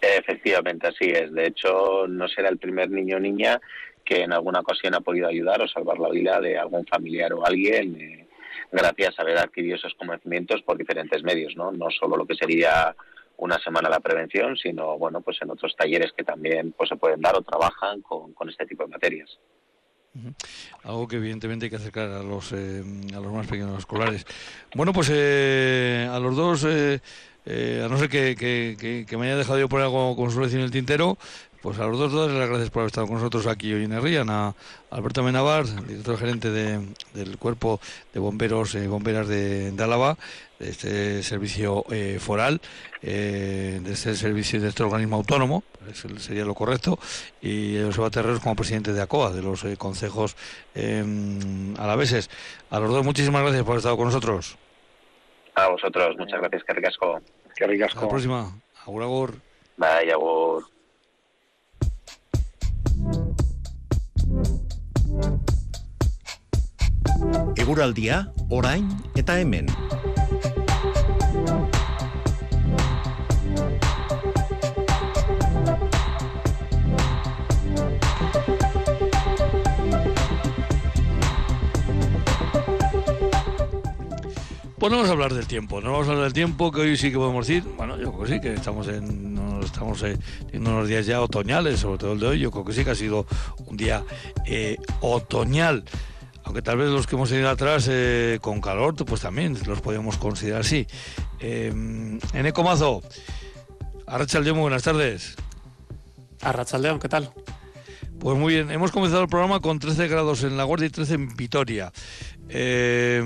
[0.00, 1.32] Efectivamente, así es.
[1.32, 3.60] De hecho, no será el primer niño o niña
[4.04, 7.46] que en alguna ocasión ha podido ayudar o salvar la vida de algún familiar o
[7.46, 8.26] alguien eh,
[8.70, 11.72] gracias a haber adquirido esos conocimientos por diferentes medios, ¿no?
[11.72, 12.94] No solo lo que sería
[13.36, 16.96] una semana de la prevención, sino bueno, pues en otros talleres que también pues se
[16.96, 19.38] pueden dar o trabajan con, con este tipo de materias.
[20.84, 22.82] Algo que evidentemente hay que acercar a los, eh,
[23.14, 24.26] a los más pequeños escolares.
[24.74, 27.00] Bueno, pues eh, a los dos, eh,
[27.84, 28.36] a no ser que,
[29.08, 31.16] que, me haya dejado yo poner algo con su en el tintero,
[31.62, 33.92] pues a los dos, dos las gracias por haber estado con nosotros aquí hoy en
[33.92, 34.54] Herrían, a
[34.90, 37.80] Alberto Menavar, director gerente del Cuerpo
[38.12, 40.18] de Bomberos y Bomberas de, Álava,
[40.62, 42.60] de este servicio eh, foral,
[43.02, 45.64] eh, de este servicio de este organismo autónomo,
[46.18, 46.98] sería lo correcto,
[47.40, 50.36] y Joseba Terreros como presidente de ACOA, de los eh, consejos
[51.78, 52.30] alaveses.
[52.70, 54.56] A los dos, muchísimas gracias por haber estado con nosotros.
[55.54, 57.20] A vosotros, muchas gracias, que ricasco.
[57.56, 57.98] Que ricasco.
[57.98, 58.62] Hasta la próxima.
[58.86, 59.34] Agur, agur.
[59.76, 60.64] Bye, agur.
[67.56, 69.68] Eguraldia, orain eta hemen.
[84.82, 86.96] Pues no vamos a hablar del tiempo, no vamos a hablar del tiempo, que hoy
[86.96, 90.18] sí que podemos decir, bueno, yo creo que sí, que estamos en, estamos eh,
[90.50, 92.90] en unos días ya otoñales, sobre todo el de hoy, yo creo que sí que
[92.90, 93.24] ha sido
[93.64, 94.02] un día
[94.44, 95.84] eh, otoñal,
[96.42, 100.16] aunque tal vez los que hemos tenido atrás eh, con calor, pues también los podemos
[100.16, 100.84] considerar así.
[101.38, 103.04] en Ecomazo,
[104.08, 105.36] Arrachaldeón, muy buenas tardes.
[106.40, 107.32] Arrachaldeón, ¿qué tal?
[108.22, 111.14] Pues muy bien, hemos comenzado el programa con 13 grados en La Guardia y 13
[111.14, 111.92] en Vitoria.
[112.48, 113.18] Eh,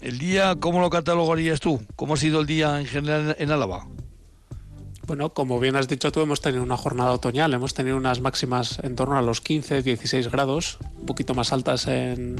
[0.00, 1.84] el día, ¿cómo lo catalogarías tú?
[1.96, 3.88] ¿Cómo ha sido el día en general en Álava?
[5.08, 8.78] Bueno, como bien has dicho tú, hemos tenido una jornada otoñal, hemos tenido unas máximas
[8.84, 12.36] en torno a los 15, 16 grados, un poquito más altas en,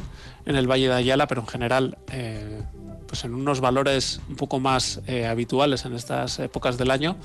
[0.47, 2.63] el Valle de Ayala, pero en general eh,
[3.09, 7.17] pues en unos valores un poco más eh, habituales en estas épocas del año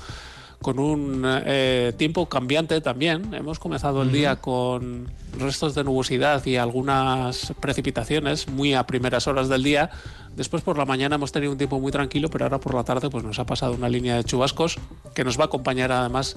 [0.60, 3.32] con un eh, tiempo cambiante también.
[3.32, 9.48] Hemos comenzado el día con restos de nubosidad y algunas precipitaciones muy a primeras horas
[9.48, 9.90] del día.
[10.36, 13.08] Después por la mañana hemos tenido un tiempo muy tranquilo, pero ahora por la tarde
[13.10, 14.78] pues nos ha pasado una línea de chubascos
[15.14, 16.36] que nos va a acompañar además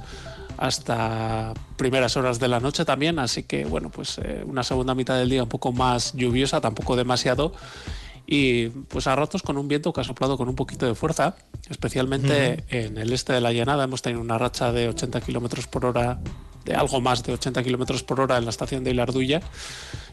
[0.57, 3.17] hasta primeras horas de la noche también.
[3.17, 6.95] Así que bueno, pues eh, una segunda mitad del día un poco más lluviosa, tampoco
[6.95, 7.53] demasiado
[8.33, 11.35] y pues a ratos con un viento que ha soplado con un poquito de fuerza,
[11.69, 13.83] especialmente en el este de la llanada.
[13.83, 16.17] Hemos tenido una racha de 80 kilómetros por hora
[16.63, 19.41] de algo más de 80 kilómetros por hora en la estación de Ilarduya,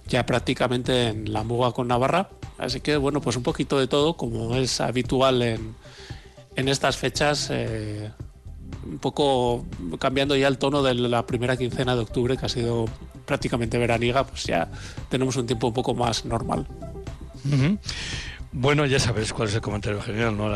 [0.09, 2.28] ya prácticamente en la muga con Navarra.
[2.59, 5.76] Así que, bueno, pues un poquito de todo, como es habitual en,
[6.57, 7.50] en estas fechas.
[7.52, 8.11] Eh,
[8.85, 9.64] un poco
[10.00, 12.87] cambiando ya el tono de la primera quincena de octubre, que ha sido
[13.26, 14.68] prácticamente veraniega, pues ya
[15.09, 16.66] tenemos un tiempo un poco más normal.
[18.51, 20.51] Bueno, ya sabes cuál es el comentario general, ¿no?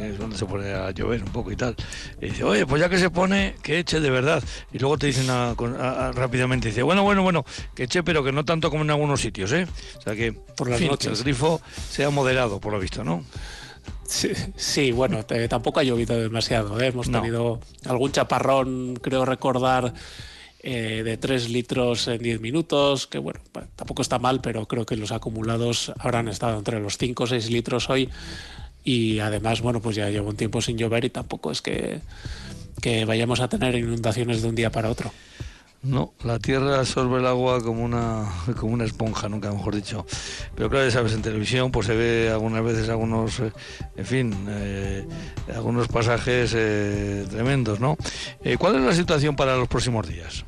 [0.00, 1.74] es donde se pone a llover un poco y tal.
[2.20, 4.42] Y dice, oye, pues ya que se pone, que eche de verdad.
[4.72, 8.70] Y luego te dicen rápidamente, dice, bueno, bueno, bueno, que eche, pero que no tanto
[8.70, 9.66] como en algunos sitios, ¿eh?
[9.98, 11.18] O sea que, por las noches.
[11.18, 13.24] el grifo sea moderado, por lo visto, ¿no?
[14.56, 16.80] Sí, bueno, tampoco ha llovido demasiado.
[16.80, 16.88] ¿eh?
[16.88, 19.94] Hemos tenido algún chaparrón, creo recordar,
[20.64, 23.40] eh, de 3 litros en 10 minutos, que bueno,
[23.74, 27.50] tampoco está mal, pero creo que los acumulados habrán estado entre los 5 o 6
[27.50, 28.08] litros hoy.
[28.84, 32.00] Y además, bueno, pues ya llevo un tiempo sin llover y tampoco es que,
[32.80, 35.12] que vayamos a tener inundaciones de un día para otro.
[35.82, 38.24] No, la tierra absorbe el agua como una,
[38.60, 40.06] como una esponja, nunca mejor dicho.
[40.54, 43.52] Pero claro, ya sabes, en televisión pues se ve algunas veces algunos, eh,
[43.96, 45.04] en fin, eh,
[45.52, 47.96] algunos pasajes tremendos, ¿no?
[48.58, 50.44] ¿Cuál es la situación para los próximos días?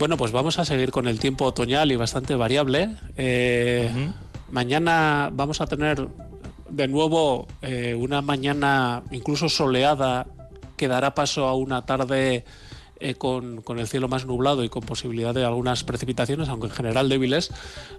[0.00, 2.96] Bueno, pues vamos a seguir con el tiempo otoñal y bastante variable.
[4.50, 6.08] Mañana vamos a tener
[6.70, 7.46] de nuevo
[7.98, 10.26] una mañana incluso soleada
[10.78, 12.46] que dará paso a una tarde
[12.98, 17.10] eh, con, el cielo más nublado y con posibilidad de algunas precipitaciones, aunque en general
[17.10, 17.50] débiles.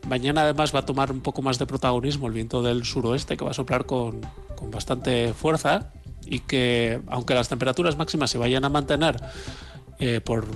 [0.10, 3.46] Mañana además va a tomar un poco más de protagonismo el viento del suroeste que
[3.46, 4.22] va a soplar con,
[4.56, 5.92] con bastante fuerza
[6.26, 9.18] y que aunque las temperaturas máximas se vayan a mantener
[10.00, 10.48] eh, por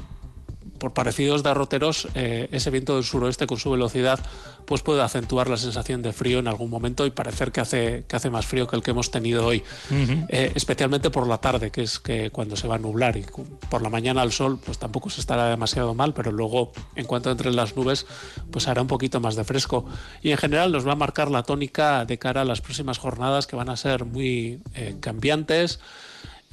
[0.78, 4.20] por parecidos derroteros, eh, ese viento del suroeste con su velocidad
[4.66, 8.16] pues puede acentuar la sensación de frío en algún momento y parecer que hace, que
[8.16, 11.84] hace más frío que el que hemos tenido hoy, eh, especialmente por la tarde, que
[11.84, 13.26] es que cuando se va a nublar y
[13.70, 17.32] por la mañana al sol pues tampoco se estará demasiado mal, pero luego en cuanto
[17.32, 18.06] entren las nubes
[18.52, 19.86] pues hará un poquito más de fresco.
[20.22, 23.48] Y en general nos va a marcar la tónica de cara a las próximas jornadas
[23.48, 25.80] que van a ser muy eh, cambiantes.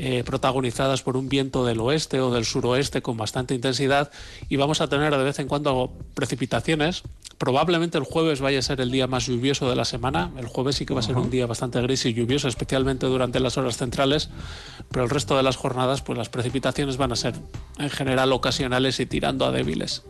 [0.04, 4.10] Eh, protagonizadas por un viento del oeste o del suroeste con bastante intensidad
[4.48, 7.04] y vamos a tener de vez en cuando precipitaciones.
[7.38, 10.32] Probablemente el jueves vaya a ser el día más lluvioso de la semana.
[10.36, 13.38] El jueves sí que va a ser un día bastante gris y lluvioso, especialmente durante
[13.38, 14.28] las horas centrales,
[14.90, 17.34] pero el resto de las jornadas, pues las precipitaciones van a ser
[17.78, 20.02] en general ocasionales y tirando a débiles.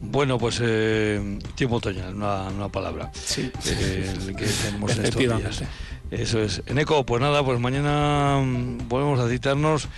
[0.00, 3.10] Bueno, pues eh, tiempo otoñal, una, una palabra.
[3.14, 3.50] Sí.
[3.66, 5.62] Eh, que tenemos en estos días.
[6.10, 6.62] Eso es.
[6.66, 9.88] Eneco, pues nada, pues mañana mm, volvemos a citarnos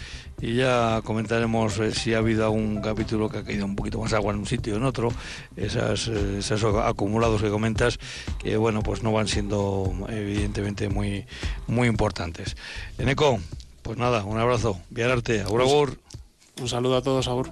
[0.40, 4.12] y ya comentaremos eh, si ha habido algún capítulo que ha caído un poquito más
[4.12, 5.12] agua en un sitio o en otro,
[5.56, 7.98] esas, eh, esos acumulados que comentas,
[8.38, 11.26] que bueno, pues no van siendo evidentemente muy,
[11.66, 12.56] muy importantes.
[12.98, 13.38] Eneco,
[13.82, 15.98] pues nada, un abrazo, Viararte, agur, agur.
[16.60, 17.50] Un saludo a todos, agur.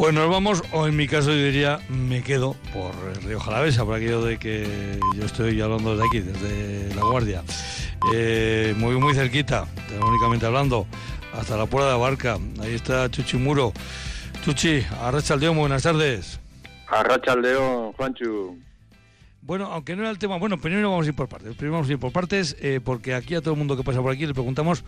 [0.00, 3.84] Pues nos vamos, o en mi caso yo diría, me quedo por el río Jalavesa,
[3.84, 7.42] por aquello de que yo estoy hablando desde aquí, desde La Guardia.
[8.14, 9.66] Eh, muy, muy cerquita,
[10.02, 10.86] únicamente hablando,
[11.34, 12.38] hasta la puerta de la barca.
[12.62, 13.74] Ahí está Chuchi Muro.
[14.42, 16.40] Chuchi, Arracha Aldeón, buenas tardes.
[16.88, 18.58] Arracha Aldeón, Juanchu.
[19.42, 21.54] Bueno, aunque no era el tema, bueno, primero vamos a ir por partes.
[21.56, 24.00] Primero vamos a ir por partes, eh, porque aquí a todo el mundo que pasa
[24.00, 24.82] por aquí le preguntamos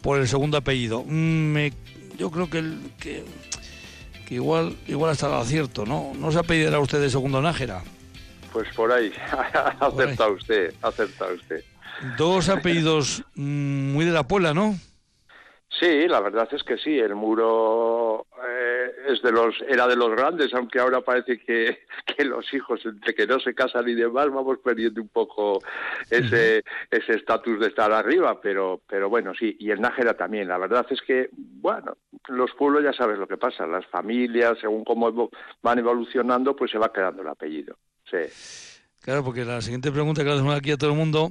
[0.00, 1.04] por el segundo apellido.
[1.06, 1.72] Mm, me,
[2.16, 3.24] yo creo que, el, que
[4.26, 6.12] que igual, igual hasta acierto, ¿no?
[6.16, 7.82] ¿No se ha pedido a usted de segundo Nájera?
[8.52, 9.12] Pues por ahí,
[9.80, 11.64] acerta usted, acerta usted.
[12.16, 14.78] Dos apellidos mm, muy de la Puebla, ¿no?
[15.80, 20.10] Sí, la verdad es que sí, el muro eh, es de los, era de los
[20.10, 21.80] grandes, aunque ahora parece que,
[22.16, 25.60] que, los hijos, entre que no se casan y demás, vamos perdiendo un poco
[26.10, 30.46] ese ese estatus de estar arriba, pero, pero bueno, sí, y el Nájera también.
[30.46, 31.96] La verdad es que, bueno,
[32.28, 35.30] los pueblos ya sabes lo que pasa, las familias, según cómo
[35.62, 37.76] van evolucionando, pues se va quedando el apellido.
[38.04, 38.73] Sí.
[39.04, 41.30] Claro, porque la siguiente pregunta que le hacemos aquí a todo el mundo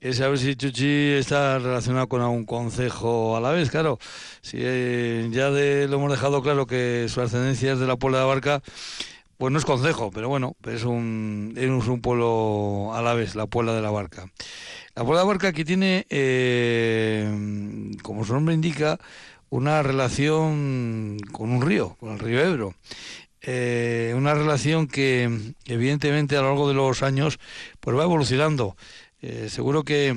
[0.00, 4.00] es saber si Chuchi está relacionado con algún consejo a la vez, claro.
[4.42, 8.24] Si eh, ya lo hemos dejado claro que su ascendencia es de la Puebla de
[8.24, 8.62] Barca,
[9.38, 13.46] pues no es consejo, pero bueno, es un, es un pueblo a la vez, la
[13.46, 14.26] Puebla de la Barca.
[14.96, 18.98] La Puebla de la Barca aquí tiene, eh, como su nombre indica,
[19.50, 22.74] una relación con un río, con el río Ebro.
[23.46, 25.28] Eh, una relación que
[25.66, 27.38] evidentemente a lo largo de los años
[27.80, 28.76] pues va evolucionando.
[29.20, 30.14] Eh, seguro que,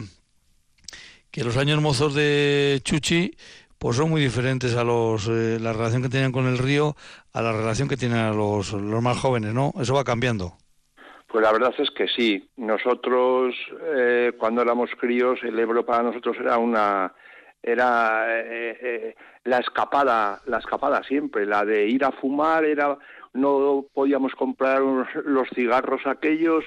[1.32, 3.32] que los años mozos de Chuchi
[3.78, 6.96] pues son muy diferentes a los eh, la relación que tenían con el río
[7.34, 9.74] a la relación que tienen los, los más jóvenes, ¿no?
[9.80, 10.54] Eso va cambiando.
[11.28, 12.50] Pues la verdad es que sí.
[12.56, 13.54] Nosotros,
[13.94, 17.14] eh, cuando éramos críos, el Ebro para nosotros era una
[17.62, 22.98] era eh, eh, la escapada, la escapada siempre, la de ir a fumar era
[23.34, 26.64] no podíamos comprar los cigarros aquellos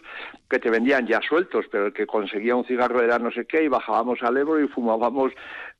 [0.48, 3.64] que te vendían ya sueltos, pero el que conseguía un cigarro era no sé qué
[3.64, 5.32] y bajábamos al Ebro y fumábamos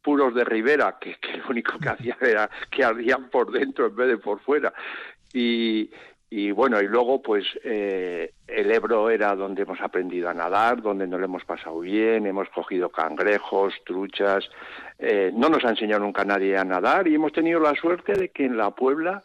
[0.02, 3.96] puros de Ribera, que, que lo único que hacía era que ardían por dentro en
[3.96, 4.72] vez de por fuera.
[5.32, 5.90] Y,
[6.32, 11.08] y bueno, y luego pues eh, el Ebro era donde hemos aprendido a nadar, donde
[11.08, 14.48] nos lo hemos pasado bien, hemos cogido cangrejos, truchas,
[15.00, 18.28] eh, no nos ha enseñado nunca nadie a nadar y hemos tenido la suerte de
[18.28, 19.24] que en la Puebla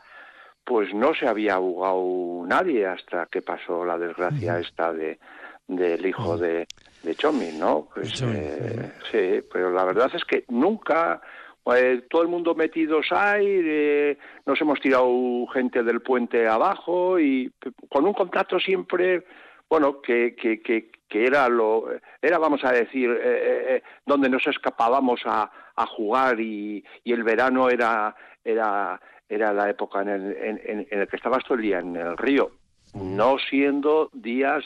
[0.66, 5.20] pues no se había ahogado nadie hasta que pasó la desgracia esta de
[5.68, 6.68] del hijo de,
[7.04, 7.88] de Chomi, ¿no?
[7.94, 11.22] Pues, eh, sí, pero la verdad es que nunca
[11.64, 15.10] pues, todo el mundo metidos ahí, eh, nos hemos tirado
[15.48, 17.52] gente del puente abajo y
[17.90, 19.26] con un contacto siempre,
[19.70, 21.86] bueno, que, que, que, era lo,
[22.22, 27.14] era vamos a decir, eh, eh, eh donde nos escapábamos a, a jugar y, y,
[27.14, 29.00] el verano era, era,
[29.30, 32.18] era la época en el, en, en el que estabas todo el día en el
[32.18, 32.52] río,
[32.94, 34.66] no siendo días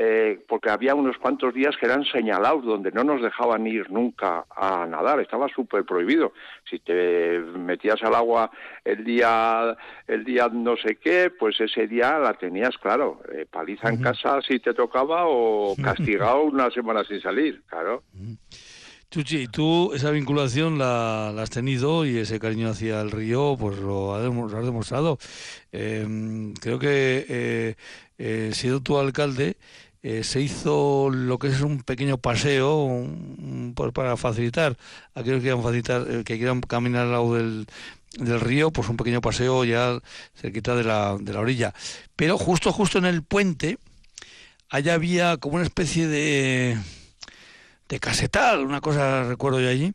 [0.00, 4.44] eh, porque había unos cuantos días que eran señalados donde no nos dejaban ir nunca
[4.54, 6.32] a nadar, estaba súper prohibido.
[6.70, 8.48] Si te metías al agua
[8.84, 13.88] el día, el día no sé qué, pues ese día la tenías, claro, eh, paliza
[13.88, 18.04] en casa si te tocaba o castigado una semana sin salir, claro.
[19.10, 23.78] Chuchi, tú esa vinculación la, la, has tenido y ese cariño hacia el río, pues
[23.78, 25.18] lo, has demostrado.
[25.72, 27.74] Eh, creo que eh,
[28.18, 29.56] eh, siendo tu alcalde,
[30.02, 33.04] eh, se hizo lo que es un pequeño paseo
[33.92, 34.76] para facilitar
[35.14, 37.66] aquellos que quieran facilitar eh, que quieran caminar al lado del,
[38.12, 39.98] del río pues un pequeño paseo ya
[40.36, 41.74] cerquita de la, de la orilla.
[42.14, 43.78] Pero justo justo en el puente
[44.68, 46.78] allá había como una especie de
[47.88, 49.92] de casetal una cosa recuerdo yo allí.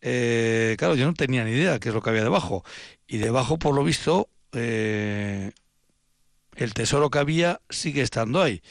[0.00, 2.64] Eh, claro yo no tenía ni idea qué es lo que había debajo.
[3.08, 5.52] Y debajo por lo visto el
[6.74, 8.62] tesoro que había sigue estando ahí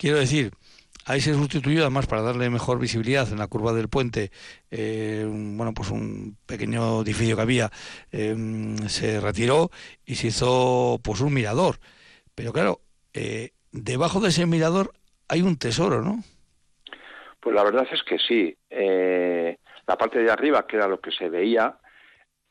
[0.00, 0.52] Quiero decir,
[1.04, 4.30] ahí se sustituyó además para darle mejor visibilidad en la curva del puente,
[4.70, 7.70] eh, bueno, pues un pequeño edificio que había
[8.10, 8.34] eh,
[8.88, 9.68] se retiró
[10.06, 11.76] y se hizo pues un mirador.
[12.34, 12.80] Pero claro,
[13.12, 14.94] eh, debajo de ese mirador
[15.28, 16.20] hay un tesoro, ¿no?
[17.38, 18.56] Pues la verdad es que sí.
[18.70, 21.76] Eh, la parte de arriba, que era lo que se veía,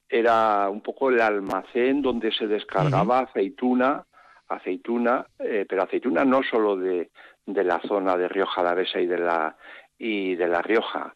[0.07, 4.05] era un poco el almacén donde se descargaba aceituna,
[4.47, 7.11] aceituna, pero aceituna no solo de,
[7.53, 9.55] de la zona de Rioja Alavesa y de la
[9.97, 11.15] y de la Rioja,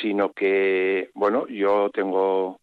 [0.00, 2.60] sino que bueno, yo tengo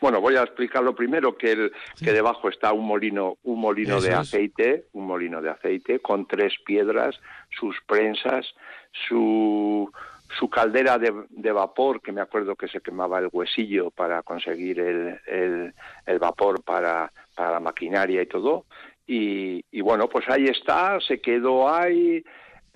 [0.00, 4.14] bueno, voy a explicarlo primero que el, que debajo está un molino, un molino de
[4.14, 8.46] aceite, un molino de aceite con tres piedras, sus prensas,
[9.08, 9.88] su
[10.38, 14.80] su caldera de, de, vapor, que me acuerdo que se quemaba el huesillo para conseguir
[14.80, 15.72] el, el,
[16.04, 18.64] el vapor para, para la maquinaria y todo.
[19.06, 22.24] Y, y, bueno, pues ahí está, se quedó ahí,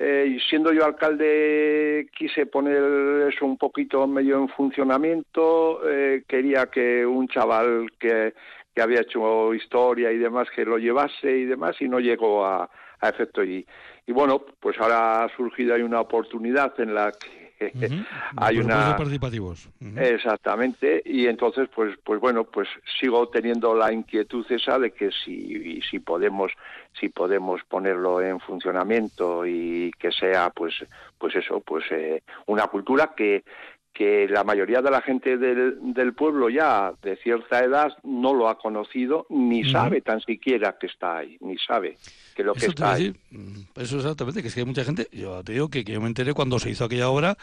[0.02, 7.04] eh, siendo yo alcalde quise poner eso un poquito medio en funcionamiento, eh, quería que
[7.04, 8.32] un chaval que,
[8.74, 12.70] que, había hecho historia y demás que lo llevase y demás y no llegó a,
[13.02, 13.44] efecto.
[13.44, 13.66] Y,
[14.06, 17.39] y bueno, pues ahora ha surgido ahí una oportunidad en la que
[18.37, 19.68] hay una participativos.
[19.96, 21.03] Exactamente.
[21.05, 22.68] Y entonces pues pues bueno pues
[23.01, 26.53] sigo teniendo la inquietud esa de que si si podemos
[26.99, 30.75] si podemos ponerlo en funcionamiento y que sea pues
[31.18, 33.44] pues eso pues eh, una cultura que
[33.92, 38.48] que la mayoría de la gente del, del, pueblo ya de cierta edad no lo
[38.48, 41.96] ha conocido ni sabe tan siquiera que está ahí, ni sabe
[42.35, 43.14] que lo que está ahí.
[43.31, 46.00] Mm, eso exactamente, que es que hay mucha gente, yo te digo que, que yo
[46.00, 47.37] me enteré cuando se hizo aquella obra,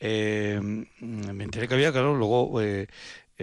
[0.00, 0.60] eh,
[1.00, 2.88] me enteré que había, claro, luego eh,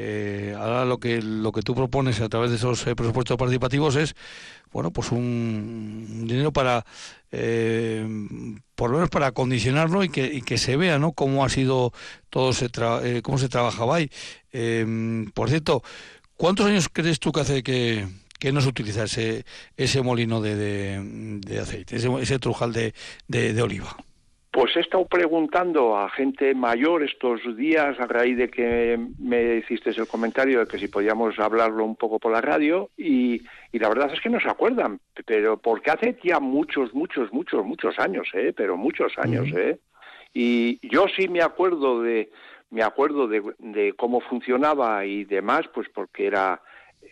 [0.02, 3.96] eh, ahora lo que lo que tú propones a través de esos eh, presupuestos participativos
[3.98, 4.16] es
[4.72, 6.86] bueno pues un dinero para
[7.32, 8.08] eh,
[8.76, 11.92] por lo menos para condicionarlo y que, y que se vea no cómo ha sido
[12.30, 12.70] todo se
[13.04, 14.10] eh, cómo se trabajaba ahí
[14.54, 15.84] eh, por cierto
[16.38, 18.08] cuántos años crees tú que hace que
[18.40, 19.46] que no se utiliza ese
[19.76, 20.56] ese molino de,
[21.42, 22.94] de, aceite ese, ese trujal de,
[23.28, 23.98] de oliva
[24.52, 29.92] pues he estado preguntando a gente mayor estos días a raíz de que me hiciste
[29.92, 33.90] el comentario de que si podíamos hablarlo un poco por la radio y, y la
[33.90, 38.28] verdad es que no se acuerdan, pero porque hace ya muchos, muchos, muchos, muchos años,
[38.34, 38.52] ¿eh?
[38.56, 39.48] pero muchos años.
[39.56, 39.78] ¿eh?
[40.34, 42.32] Y yo sí me acuerdo de,
[42.72, 46.62] me acuerdo de, de cómo funcionaba y demás, pues porque era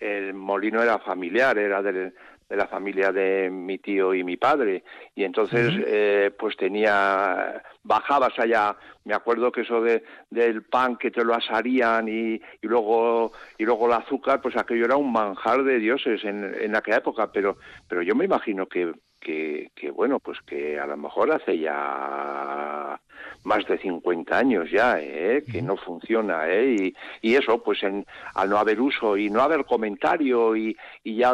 [0.02, 2.14] el molino era familiar, era del,
[2.50, 4.84] de la familia de mi tío y mi padre.
[5.16, 8.76] Y entonces eh, pues tenía bajabas allá.
[9.06, 13.66] Me acuerdo que eso de del pan que te lo asarían y, y luego y
[13.66, 17.32] luego el azúcar pues aquello era un manjar de dioses en, en aquella época.
[17.32, 21.58] Pero pero yo me imagino que que, que bueno pues que a lo mejor hace
[21.58, 23.00] ya
[23.48, 25.41] más de 50 años ya, ¿eh?
[25.50, 26.93] que no funciona, ¿eh?
[27.22, 31.16] y, y eso, pues en, al no haber uso y no haber comentario y, y
[31.16, 31.34] ya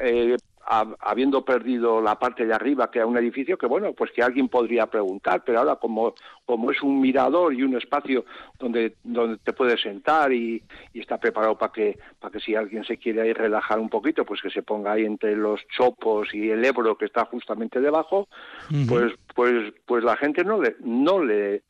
[0.00, 0.36] eh,
[0.66, 4.48] habiendo perdido la parte de arriba, que era un edificio, que bueno, pues que alguien
[4.48, 6.14] podría preguntar, pero ahora como,
[6.46, 8.24] como es un mirador y un espacio
[8.58, 12.84] donde, donde te puedes sentar y, y está preparado para que, para que si alguien
[12.84, 16.50] se quiere ahí relajar un poquito, pues que se ponga ahí entre los chopos y
[16.50, 18.28] el Ebro que está justamente debajo,
[18.88, 21.62] pues, pues, pues la gente no le, no le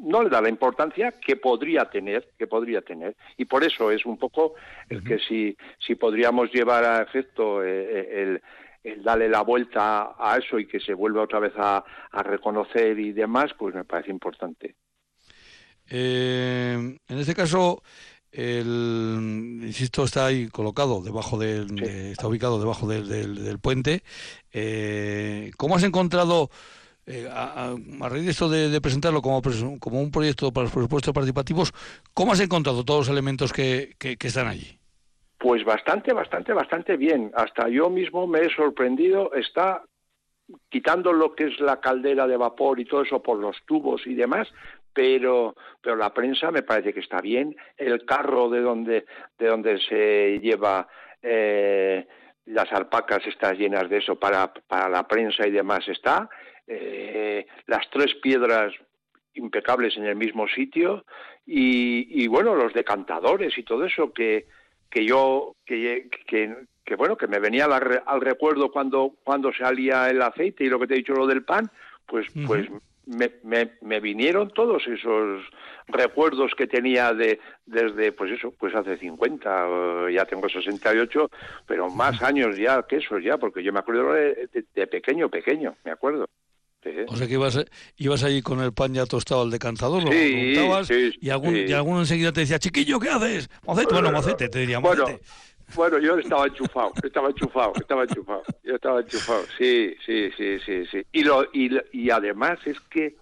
[0.00, 3.16] no le da la importancia que podría tener, que podría tener.
[3.36, 4.54] Y por eso es un poco
[4.88, 8.42] el que si, si podríamos llevar a efecto eh, el,
[8.82, 12.98] el darle la vuelta a eso y que se vuelva otra vez a, a reconocer
[12.98, 14.74] y demás, pues me parece importante.
[15.90, 17.82] Eh, en este caso,
[18.32, 21.74] el insisto está ahí colocado debajo del, Sí.
[21.76, 24.02] de- está ubicado debajo del, del- del puente.
[24.52, 26.50] Eh, ¿Cómo has encontrado
[27.06, 27.74] eh, a,
[28.08, 29.42] raíz de esto de, de presentarlo como,
[29.80, 31.72] como un proyecto para los presupuestos participativos,
[32.14, 34.78] cómo has encontrado todos los elementos que, que- que están allí?
[35.38, 37.32] Pues bastante, bastante, bastante bien.
[37.34, 39.32] Hasta yo mismo me he sorprendido.
[39.34, 39.82] Está
[40.68, 44.14] quitando lo que es la caldera de vapor y todo eso por los tubos y
[44.14, 44.48] demás,
[44.92, 47.54] pero pero la prensa me parece que está bien.
[47.76, 49.06] El carro de donde
[49.38, 50.86] de donde se lleva
[51.22, 52.06] eh,
[52.46, 56.28] las alpacas están llenas de eso para para la prensa y demás está.
[56.66, 58.72] Eh, las tres piedras
[59.34, 61.04] impecables en el mismo sitio
[61.46, 64.46] y, y bueno los decantadores y todo eso que
[64.90, 70.20] que yo que, que, bueno que me venía al, al recuerdo cuando cuando salía el
[70.20, 71.70] aceite y lo que te he dicho lo del pan
[72.06, 72.68] pues pues
[73.10, 75.42] me, me, me vinieron todos esos
[75.88, 79.66] recuerdos que tenía de desde pues eso pues hace 50
[80.08, 81.28] eh, ya tengo 68
[81.66, 85.28] pero más años ya que eso ya porque yo me acuerdo de, de- de pequeño
[85.28, 86.26] pequeño me acuerdo
[86.82, 86.88] Sí.
[87.08, 87.62] O sea que ibas,
[87.98, 90.16] ibas allí con el pan ya tostado al decantador, lo Sí,
[91.20, 93.50] y, algún, y alguno enseguida te decía, chiquillo, ¿qué haces?
[93.66, 95.02] Mocete, bueno, mocete, te diría, mocete.
[95.02, 95.18] Bueno,
[96.00, 101.02] yo estaba enchufado, estaba enchufado, estaba enchufado, yo estaba enchufado, sí, sí, sí, sí, sí.
[101.12, 103.16] Y, lo, y, y además es que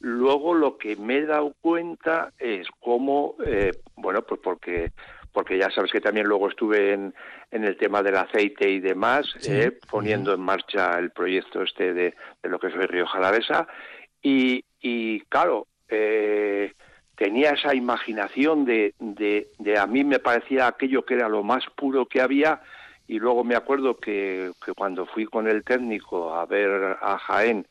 [0.00, 4.92] luego lo que me he dado cuenta es cómo, eh, bueno, pues porque
[5.30, 7.14] porque ya sabes que también luego estuve en,
[7.50, 9.52] en el tema del aceite y demás, Sí.
[9.52, 13.68] eh, poniendo en marcha el proyecto este de, de lo que es el Río Jalavesa,
[14.22, 16.72] y, y claro, eh,
[17.18, 21.64] tenía esa imaginación de, de, de a mí me parecía aquello que era lo más
[21.74, 22.62] puro que había
[23.08, 27.66] y luego me acuerdo que, que cuando fui con el técnico a ver a Jaén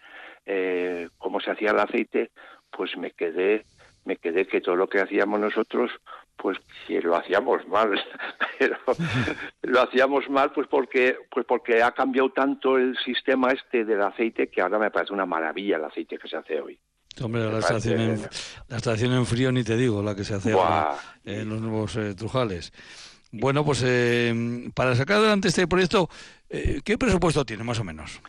[0.45, 2.31] eh, cómo se hacía el aceite,
[2.69, 3.63] pues me quedé
[4.03, 5.91] me quedé que todo lo que hacíamos nosotros
[6.35, 7.99] pues que lo hacíamos mal.
[8.59, 8.77] Pero
[9.61, 14.47] lo hacíamos mal pues porque pues porque ha cambiado tanto el sistema este del aceite
[14.47, 16.77] que ahora me parece una maravilla el aceite que se hace hoy
[17.21, 18.21] Hombre, la me extracción, en,
[18.67, 20.95] la extracción en frío ni te digo, la que se hace ahora
[21.25, 22.71] en los nuevos eh, trujales.
[23.31, 26.09] Bueno, pues eh, para sacar adelante este proyecto,
[26.49, 28.21] eh, ¿qué presupuesto tiene más o menos?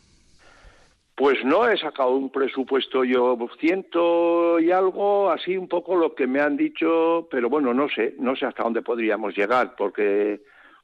[1.14, 6.28] Pues no he sacado un presupuesto yo ciento y algo, así un poco lo que
[6.28, 10.40] me han dicho, pero bueno, no sé, no sé hasta dónde podríamos llegar, porque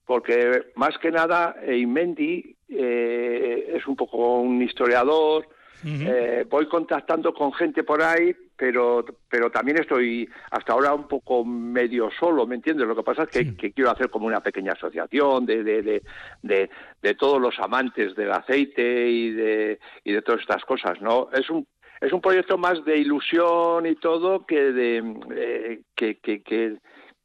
[0.07, 5.49] porque más que nada Eimendi eh, es un poco un historiador,
[5.85, 11.45] eh, voy contactando con gente por ahí, pero pero también estoy hasta ahora un poco
[11.45, 12.87] medio solo, ¿me entiendes?
[12.87, 13.57] Lo que pasa es que, Sí.
[13.57, 16.03] que quiero hacer como una pequeña asociación de, de, de,
[16.43, 16.71] de,
[17.03, 21.29] de todos los amantes del aceite y de, y de todas estas cosas, ¿no?
[21.33, 21.67] Es un
[22.01, 26.77] es un proyecto más de ilusión y todo que de eh, que, que, que,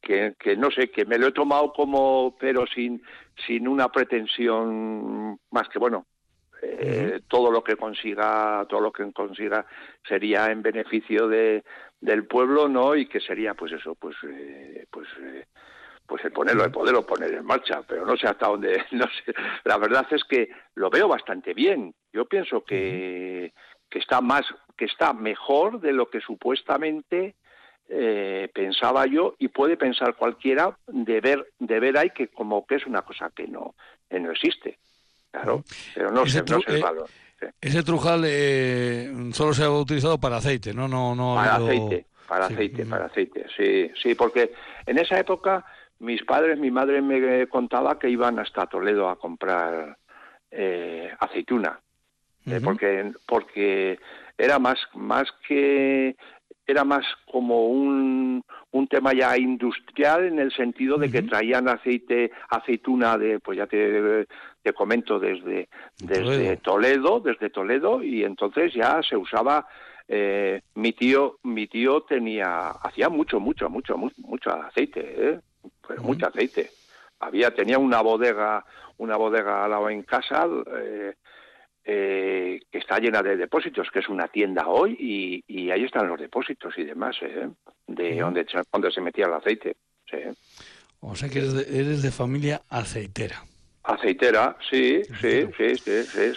[0.01, 3.01] que, que no sé, que me lo he tomado como, pero sin,
[3.45, 6.05] sin una pretensión más que bueno,
[6.61, 9.65] eh, todo lo que consiga, todo lo que consiga
[10.07, 11.63] sería en beneficio de,
[12.01, 12.95] del pueblo, ¿no?
[12.95, 15.45] Y que sería, pues eso, pues, eh, pues, eh,
[16.05, 19.33] pues el ponerlo, el poderlo poner en marcha, pero no sé hasta dónde, no sé.
[19.63, 21.93] La verdad es que lo veo bastante bien.
[22.11, 23.53] Yo pienso que,
[23.89, 24.45] que está más,
[24.77, 27.35] que está mejor de lo que supuestamente
[27.91, 32.75] eh, pensaba yo y puede pensar cualquiera de ver, de ver ahí que como que
[32.75, 33.75] es una cosa que no,
[34.09, 34.77] que no existe.
[35.31, 35.63] Claro,
[35.93, 36.83] pero no Ese sé, no eh,
[37.39, 37.45] sí.
[37.61, 40.87] Ese trujal eh, solo se ha utilizado para aceite, ¿no?
[40.87, 42.05] No, no Para habido- aceite.
[42.27, 44.51] para aceite, para aceite, sí, sí, porque
[44.85, 45.65] en esa época
[45.99, 49.97] mis padres, mi madre me contaba que iban hasta Toledo a comprar
[50.51, 51.79] eh, aceituna,
[52.45, 53.99] eh, porque porque
[54.37, 56.15] era más más que
[56.69, 62.31] era más como un, un tema ya industrial en el sentido de que traían aceite
[62.49, 64.27] aceituna de pues ya te,
[64.61, 65.67] te comento desde
[65.97, 67.19] desde Toledo.
[67.19, 69.65] desde Toledo y entonces ya se usaba
[70.07, 75.39] eh, mi tío mi tío tenía hacía mucho mucho mucho mucho, aceite ¿eh?
[75.81, 76.69] pues mucho aceite
[77.19, 78.63] había tenía una bodega
[78.97, 80.47] una bodega al lado en casa
[80.77, 81.15] eh,
[81.91, 84.95] eh, que está llena de depósitos, que es una tienda hoy,
[85.47, 87.49] y, ahí están los depósitos y demás, ¿eh?
[87.87, 89.75] de donde, donde se metía el aceite.
[90.99, 93.43] O sea que eres de, familia aceitera.
[93.81, 96.33] Aceitera, sí, sí, sí, sí, sí,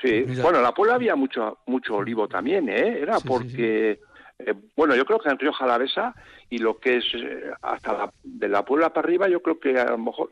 [0.00, 0.22] sí.
[0.24, 3.00] Pues bueno, en la Puebla había mucho, mucho olivo también, ¿eh?
[3.00, 3.98] Era porque,
[4.38, 6.14] eh, bueno, yo creo que en Río Jalavesa
[6.48, 9.80] y lo que es eh, hasta la, de la Puebla para arriba, yo creo que
[9.80, 10.30] a lo mejor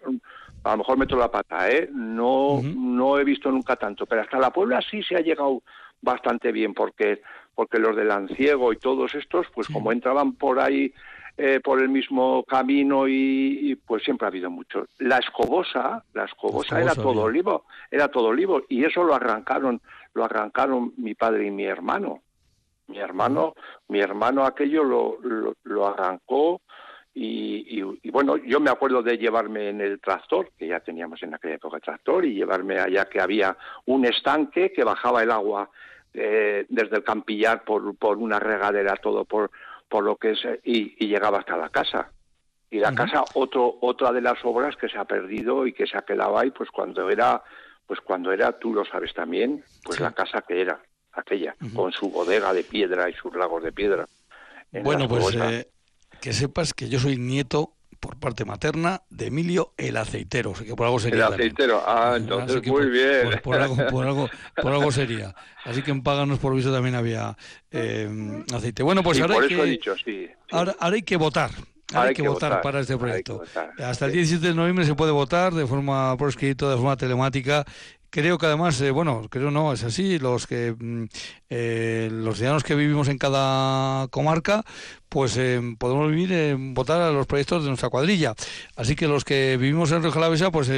[0.62, 1.88] a lo mejor meto la pata, ¿eh?
[1.92, 5.62] No, no he visto nunca tanto, pero hasta la Puebla sí se ha llegado
[6.02, 7.22] bastante bien, porque,
[7.54, 10.92] porque los del Anciego y todos estos, pues como entraban por ahí,
[11.36, 14.86] eh, por el mismo camino y, pues siempre ha habido mucho.
[14.98, 19.80] La escobosa, la escobosa, era todo olivo, era todo olivo, y eso lo arrancaron,
[20.12, 22.22] lo arrancaron mi padre y mi hermano.
[22.88, 23.54] Mi hermano,
[23.88, 25.18] mi hermano aquello lo,
[25.62, 26.60] lo arrancó
[27.12, 31.54] y, bueno, yo me acuerdo de llevarme en el tractor, que ya teníamos en aquella
[31.54, 33.56] época tractor, y llevarme allá que había
[33.86, 35.70] un estanque que bajaba el agua
[36.14, 39.50] eh, desde el campillar por, por una regadera, todo por,
[39.88, 42.10] por lo que es, y, llegaba hasta la casa.
[42.70, 45.98] Y la casa, otro, otra de las obras que se ha perdido y que se
[45.98, 47.42] ha quedado ahí, pues cuando era,
[47.84, 50.80] pues cuando era, tú lo sabes también, pues la casa que era,
[51.12, 54.06] aquella, con su bodega de piedra y sus lagos de piedra.
[54.70, 55.36] Bueno, pues
[56.20, 60.66] que sepas que yo soy nieto por parte materna de Emilio el aceitero, o sea
[60.66, 61.26] que por algo sería.
[61.26, 63.40] El aceitero, ah, entonces muy bien.
[63.42, 65.34] Por, algo, por, algo, por algo sería.
[65.64, 67.36] Así que en Páganos por visto también había
[67.70, 68.82] eh, aceite.
[68.82, 71.50] Bueno, pues ahora, hay que, dicho, sí, ahora, hay que votar.
[71.92, 73.42] hay, que, votar, para este proyecto.
[73.78, 77.66] Hasta el 17 de noviembre se puede votar de forma por escrito, de forma telemática
[78.10, 81.04] Creo que además, eh, bueno, creo no, es así, los que mm,
[81.48, 84.64] eh, los ciudadanos que vivimos en cada comarca,
[85.08, 88.34] pues eh, podemos vivir, en votar a los proyectos de nuestra cuadrilla.
[88.74, 90.68] Así que los que vivimos en Río Jalavesa, pues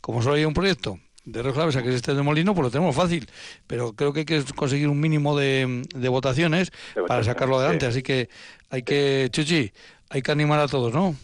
[0.00, 2.70] como solo hay un proyecto de Río Jalavesa, que es este de Molino, pues lo
[2.70, 3.28] tenemos fácil.
[3.66, 6.72] Pero creo que hay que conseguir un mínimo de, votaciones
[7.06, 7.84] para sacarlo adelante.
[7.84, 8.30] Así que
[8.70, 9.70] hay que, Chuchi,
[10.08, 11.14] hay que animar a todos, ¿no?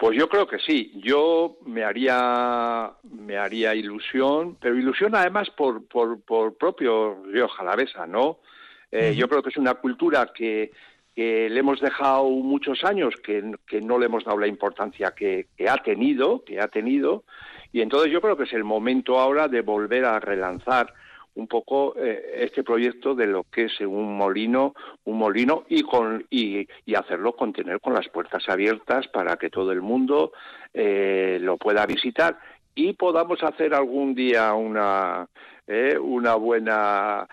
[0.00, 0.92] Pues yo creo que sí.
[1.04, 8.06] Yo me haría me haría ilusión, pero ilusión además por por, por propio Río Jalavesa,
[8.06, 8.38] ¿no?
[8.90, 10.72] Eh, yo creo que es una cultura que,
[11.14, 15.48] que le hemos dejado muchos años, que, que no le hemos dado la importancia que,
[15.54, 17.24] que, ha tenido, que ha tenido,
[17.70, 20.94] y entonces yo creo que es el momento ahora de volver a relanzar
[21.34, 24.74] un poco eh, este proyecto de lo que es un molino,
[25.04, 29.72] un molino y con y, y hacerlo contener con las puertas abiertas para que todo
[29.72, 30.32] el mundo
[30.74, 32.38] eh, lo pueda visitar
[32.74, 35.28] y podamos hacer algún día una
[35.66, 37.26] eh, una buena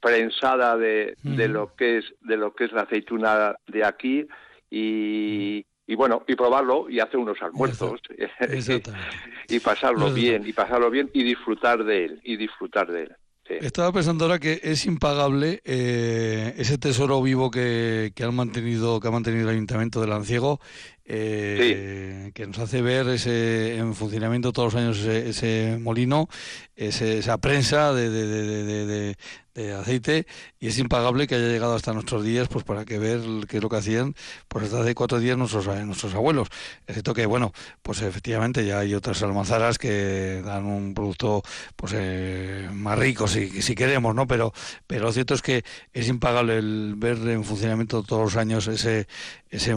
[0.00, 4.26] prensada de, de lo que es de lo que es la aceituna de aquí
[4.70, 8.00] y, y bueno, y probarlo y hacer unos almuerzos.
[9.48, 13.16] y pasarlo bien, y pasarlo bien y disfrutar de él, y disfrutar de él.
[13.48, 19.06] Estaba pensando ahora que es impagable eh, ese tesoro vivo que, que, han mantenido, que
[19.06, 20.58] ha mantenido el Ayuntamiento de Lanciego,
[21.06, 26.28] eh, que nos hace ver ese en funcionamiento todos los años ese, molino,
[26.76, 29.16] esa prensa de, de,
[29.56, 30.26] de aceite
[30.60, 33.62] y es impagable que haya llegado hasta nuestros días pues para que ver qué es
[33.62, 34.14] lo que hacían
[34.48, 36.48] pues hasta hace cuatro días nuestros nuestros abuelos.
[36.86, 37.52] Excepto que bueno
[37.82, 41.42] pues efectivamente ya hay otras almazaras que dan un producto
[41.74, 44.52] pues eh, más rico si, si queremos no pero
[44.86, 49.08] pero lo cierto es que es impagable el ver en funcionamiento todos los años ese
[49.50, 49.74] ese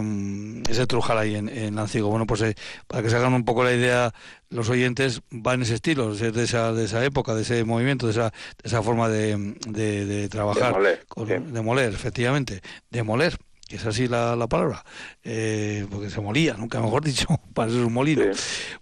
[0.70, 2.55] ese trujal ahí en, en Lancigo bueno pues eh,
[2.88, 4.13] para que se hagan un poco la idea
[4.49, 8.13] los oyentes van en ese estilo, de esa, de esa época, de ese movimiento, de
[8.13, 10.76] esa, de esa forma de, de, trabajar.
[10.82, 12.61] De moler, efectivamente.
[12.89, 14.84] De moler, que es así la, la palabra.
[15.24, 18.24] Eh, porque se molía, nunca mejor dicho, para ser un molino.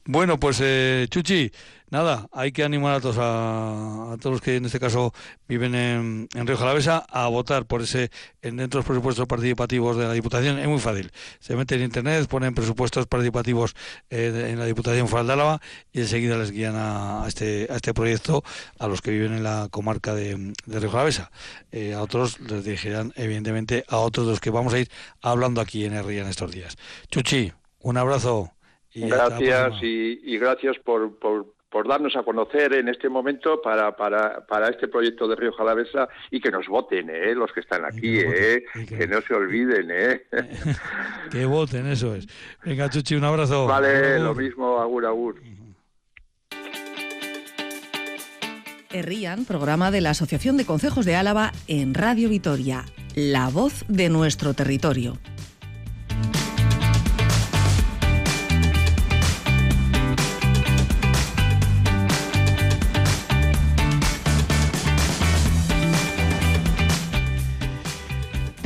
[0.06, 1.52] Bueno, pues eh, Chuchi,
[1.90, 5.14] nada, hay que animar a todos, a, todos los que en este caso
[5.48, 8.10] viven en, en Río Jalavesa a votar por ese,
[8.42, 10.60] en dentro de los presupuestos participativos de la Diputación.
[10.60, 11.12] Es muy fácil.
[11.40, 13.76] Se mete en internet, ponen presupuestos participativos
[14.10, 15.62] eh, en la Diputación Foral de Álava
[15.92, 18.44] y enseguida les guían a, este, a este proyecto
[18.80, 21.32] a los que viven en la comarca de, de Río Jalavesa.
[21.72, 24.90] Eh, a otros les dirigirán, evidentemente, a otros de los que vamos a ir
[25.22, 26.76] hablando aquí en RIA en estos días.
[27.10, 28.52] Chuchi, un abrazo.
[28.94, 34.70] gracias y, gracias por, por, por, darnos a conocer en este momento para, para, para
[34.70, 37.36] este proyecto de Río Jalavesa y que nos voten, ¿eh?
[37.36, 38.86] los que están aquí, que, ¿eh?
[38.88, 39.90] que, no se olviden.
[39.92, 40.26] ¿eh?
[41.32, 42.28] que voten, eso es.
[42.66, 43.68] Venga, Chuchi, un abrazo.
[43.68, 45.42] Vale, lo mismo, agur, agur.
[48.92, 54.10] Errían, programa de la Asociación de Concejos de Álava en Radio Vitoria, la voz de
[54.10, 55.18] nuestro territorio.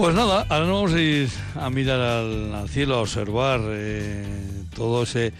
[0.02, 4.26] Pues nada, ahora nos vamos a ir a mirar al, cielo, a observar eh,
[4.76, 5.32] todo ese,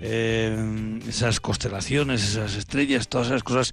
[0.00, 3.72] eh, esas constelaciones, esas estrellas, todas esas cosas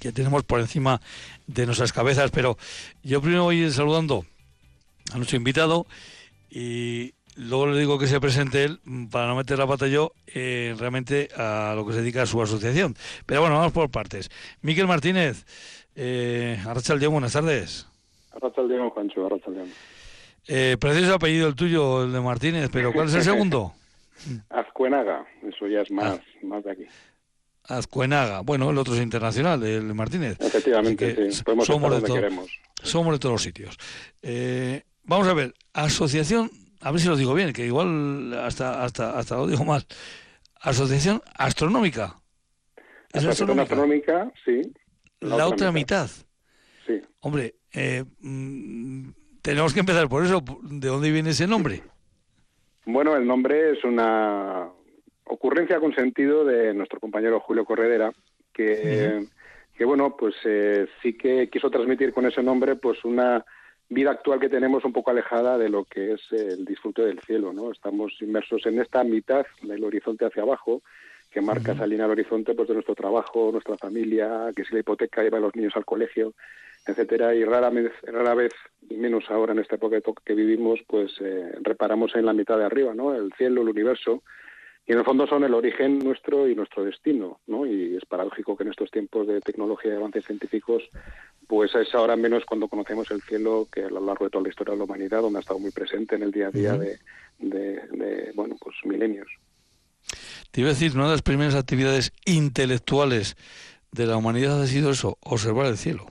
[0.00, 1.02] que tenemos por encima
[1.46, 2.30] de nuestras cabezas.
[2.30, 2.56] Pero
[3.02, 4.24] yo primero voy a ir saludando
[5.12, 5.84] a nuestro invitado
[6.48, 8.80] y luego le digo que se presente él
[9.10, 12.40] para no meter la pata yo eh, realmente a lo que se dedica a su
[12.40, 12.94] asociación.
[13.26, 14.30] Pero bueno, vamos por partes.
[14.62, 15.44] Miquel Martínez,
[15.96, 17.90] eh, Arrachaldeón, buenas tardes.
[18.32, 19.19] Arrachaldeón, Juancho.
[20.52, 23.72] Eh, precioso apellido el tuyo, el de Martínez, pero ¿cuál es el segundo?
[24.50, 26.22] Azcuenaga, eso ya es más, ah.
[26.42, 26.86] más de aquí.
[27.68, 30.38] Azcuenaga, bueno, el otro es internacional, el Martínez.
[30.40, 31.44] Efectivamente, sí.
[31.44, 32.50] Podemos somos de queremos.
[32.82, 33.76] Somos de todos los sitios.
[34.22, 39.16] Eh, vamos a ver, asociación, a ver si lo digo bien, que igual hasta hasta
[39.16, 39.86] hasta lo digo mal.
[40.60, 42.20] Asociación astronómica.
[43.12, 44.32] asociación astronómica?
[44.44, 44.62] sí.
[45.20, 46.10] La, otra, mitad.
[46.86, 47.00] Sí.
[47.20, 49.10] Hombre, eh, mm,
[49.42, 50.42] tenemos que empezar por eso.
[50.62, 51.82] ¿De dónde viene ese nombre?
[52.86, 54.68] Bueno, el nombre es una
[55.24, 58.12] ocurrencia con sentido de nuestro compañero Julio Corredera,
[58.52, 59.26] que,
[59.76, 63.44] que bueno, pues eh, sí que quiso transmitir con ese nombre pues una
[63.88, 67.52] vida actual que tenemos un poco alejada de lo que es el disfrute del cielo,
[67.52, 67.72] ¿no?
[67.72, 70.82] Estamos inmersos en esta mitad del horizonte hacia abajo,
[71.30, 74.80] que marca esa línea al horizonte pues de nuestro trabajo, nuestra familia, que si la
[74.80, 76.34] hipoteca lleva a los niños al colegio,
[76.86, 78.52] etcétera, y rara vez, rara vez,
[78.88, 82.64] y menos ahora en esta época que vivimos, pues eh, reparamos en la mitad de
[82.64, 83.14] arriba, ¿no?
[83.14, 84.22] El cielo, el universo,
[84.86, 87.64] y en el fondo son el origen nuestro y nuestro destino, ¿no?
[87.64, 90.82] Y es paradójico que en estos tiempos de tecnología y avances científicos,
[91.46, 94.48] pues es ahora menos cuando conocemos el cielo que a lo largo de toda la
[94.48, 96.98] historia de la humanidad, donde ha estado muy presente en el día a día de,
[97.38, 99.28] de, bueno, pues milenios.
[100.50, 103.36] Te iba a decir, una de las primeras actividades intelectuales
[103.92, 106.06] de la humanidad ha sido eso, observar el cielo.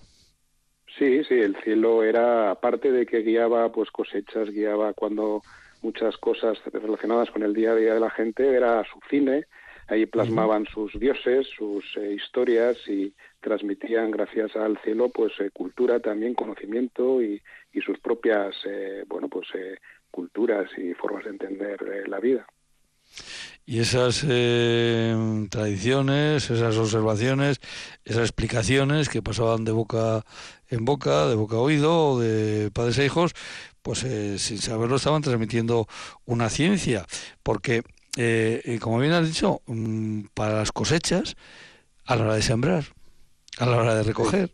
[1.00, 5.42] Sí, sí, el cielo era, aparte de que guiaba pues cosechas, guiaba cuando
[5.82, 9.46] muchas cosas relacionadas con el día a día de la gente, era su cine,
[9.88, 16.02] ahí plasmaban sus dioses, sus eh, historias y transmitían gracias al cielo pues eh, cultura
[16.02, 17.42] también, conocimiento y,
[17.72, 19.48] y sus propias eh, bueno pues
[20.12, 22.46] culturas y formas de entender la vida.
[23.66, 24.26] Y esas
[25.50, 27.62] tradiciones, esas observaciones,
[28.04, 30.26] esas explicaciones que pasaban de boca
[30.70, 33.34] en boca, de boca a oído, de padres e hijos,
[33.82, 35.88] pues eh, sin saberlo estaban transmitiendo
[36.26, 37.06] una ciencia,
[37.44, 37.84] porque,
[38.18, 41.36] eh, como bien has dicho, mm, para las cosechas,
[42.06, 42.84] a la hora de sembrar,
[43.58, 44.52] a la hora de recoger,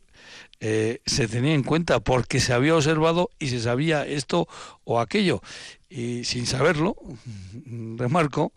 [0.60, 4.48] eh, se tenía en cuenta porque se había observado y se sabía esto
[4.84, 5.42] o aquello.
[5.90, 6.96] Y sin saberlo,
[7.98, 8.54] remarco,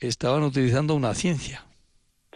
[0.00, 1.64] estaban utilizando una ciencia.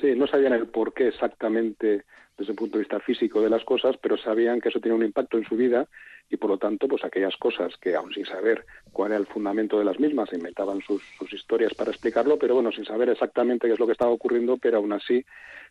[0.00, 2.04] Sí, no sabían el por qué exactamente
[2.36, 5.04] desde el punto de vista físico de las cosas, pero sabían que eso tenía un
[5.04, 5.86] impacto en su vida
[6.28, 9.78] y por lo tanto, pues aquellas cosas que aún sin saber cuál era el fundamento
[9.78, 13.78] de las mismas, inventaban sus, historias para explicarlo, pero bueno, sin saber exactamente qué es
[13.78, 15.24] lo que estaba ocurriendo, pero aún así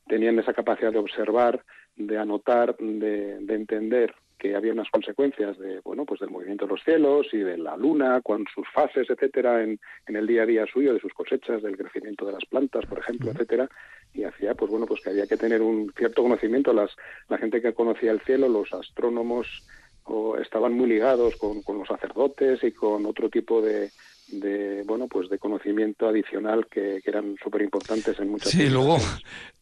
[0.07, 1.63] tenían esa capacidad de observar,
[1.95, 6.71] de anotar, de, de entender que había unas consecuencias de bueno pues del movimiento de
[6.71, 10.45] los cielos y de la luna con sus fases etcétera en, en el día a
[10.45, 13.69] día suyo de sus cosechas del crecimiento de las plantas por ejemplo etcétera.
[14.13, 16.73] Y hacía pues bueno pues que había que tener un cierto conocimiento.
[16.73, 16.91] Las
[17.27, 19.63] la gente que conocía el cielo los astrónomos
[20.05, 23.89] o estaban muy ligados con, con los sacerdotes y con otro tipo de,
[24.27, 28.97] de bueno pues de conocimiento adicional que, eran súper importantes en muchas sí luego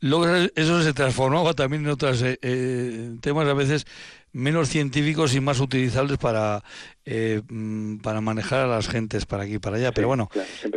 [0.01, 3.85] luego eso se transformaba también en otros eh, eh, temas a veces
[4.33, 6.63] menos científicos y más utilizables para
[7.05, 9.91] eh, mm, para manejar a las gentes para aquí y para allá.
[9.91, 10.29] Pero bueno,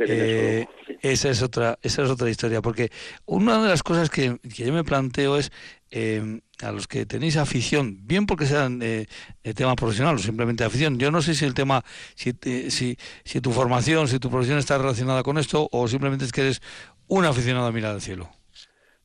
[0.07, 0.66] eh,
[1.02, 2.90] esa es otra esa es otra historia, porque
[3.24, 5.50] una de las cosas que, yo me planteo es
[5.90, 9.09] eh, a los que tenéis afición, bien porque sean de
[9.54, 10.98] tema profesional o simplemente afición.
[10.98, 11.84] Yo no sé si el tema,
[12.14, 12.32] si,
[12.70, 16.42] si, si tu formación, si tu profesión está relacionada con esto o simplemente es que
[16.42, 16.62] eres
[17.09, 18.36] un aficionado a mirar al cielo.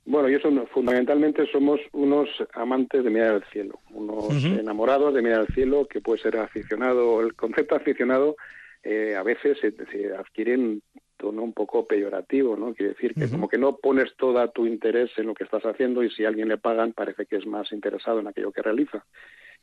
[0.05, 5.41] Bueno, yo son, fundamentalmente somos unos amantes de mirar al cielo, unos enamorados de mirar
[5.41, 7.21] al cielo, que puede ser aficionado.
[7.21, 8.35] El concepto aficionado
[8.83, 10.81] eh, a veces se, adquiere un
[11.17, 12.73] tono un poco peyorativo, ¿no?
[12.73, 16.03] Quiere decir que como que no pones todo tu interés en lo que estás haciendo
[16.03, 19.05] y si a alguien le pagan parece que es más interesado en aquello que realiza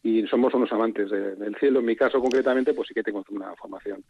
[0.02, 1.80] y somos unos amantes del cielo.
[1.80, 4.04] En mi caso concretamente, pues sí que tengo una formación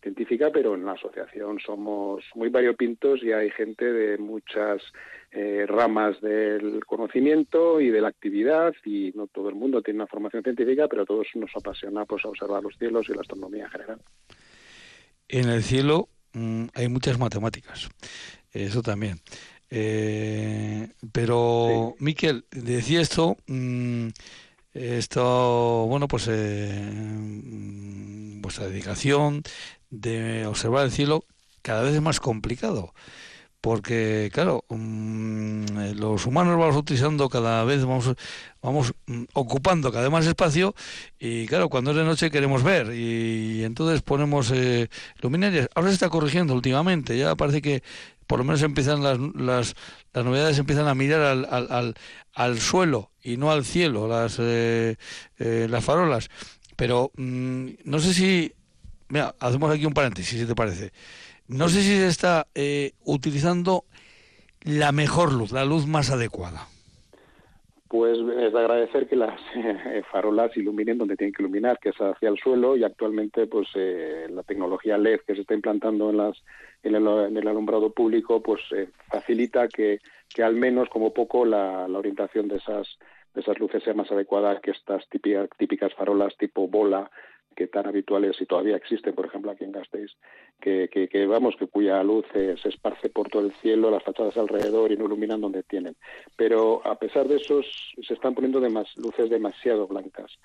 [0.00, 4.82] científica, pero en la asociación somos muy variopintos y hay gente de muchas
[5.30, 10.06] eh, ramas del conocimiento y de la actividad y no todo el mundo tiene una
[10.06, 13.70] formación científica, pero todos nos apasiona pues, a observar los cielos y la astronomía en
[13.70, 13.98] general.
[15.28, 17.88] En el cielo mm, hay muchas matemáticas,
[18.52, 19.20] eso también.
[19.70, 24.08] Eh, pero, Miquel, decía esto, mm,
[24.74, 29.42] esto, bueno, pues eh, mm, vuestra dedicación
[29.90, 31.24] de observar el cielo
[31.62, 32.92] cada vez es más complicado.
[33.62, 38.12] Porque, claro, mm, los humanos vamos utilizando cada vez, vamos,
[38.60, 40.74] vamos mm, ocupando cada vez más espacio
[41.20, 44.88] y, claro, cuando es de noche queremos ver y, entonces ponemos eh,
[45.20, 45.68] luminarias.
[45.76, 47.84] Ahora se está corrigiendo últimamente, ya parece que
[48.26, 49.74] por lo menos empiezan las, las,
[50.12, 51.94] las novedades empiezan a mirar al, al,
[52.34, 54.96] al, suelo y no al cielo, las, eh,
[55.38, 56.28] eh, las farolas.
[56.76, 58.52] Pero mm, no sé si,
[59.08, 60.92] mira, hacemos aquí un paréntesis, si te parece.
[61.48, 63.84] No sé si se está eh, utilizando
[64.62, 66.68] la mejor luz, la luz más adecuada.
[67.92, 69.38] Pues es de agradecer que las
[70.10, 74.42] farolas iluminen donde tienen que iluminar, que es hacia el suelo, y actualmente pues la
[74.44, 76.42] tecnología LED que se está implantando en las
[76.82, 80.00] en el, alumbrado público, pues eh, facilita que,
[80.34, 82.98] que, al menos, como poco, la, la, orientación de esas,
[83.34, 87.10] de esas luces sea más adecuada que estas típicas, típicas farolas tipo bola
[87.52, 90.10] que tan habituales y todavía existen, por ejemplo, aquí en Gasteiz,
[90.60, 94.36] que, que, vamos, que cuya luz eh, se esparce por todo el cielo, las fachadas
[94.36, 95.96] alrededor y no iluminan donde tienen.
[96.36, 100.38] Pero a pesar de eso, se están poniendo luces demasiado blancas.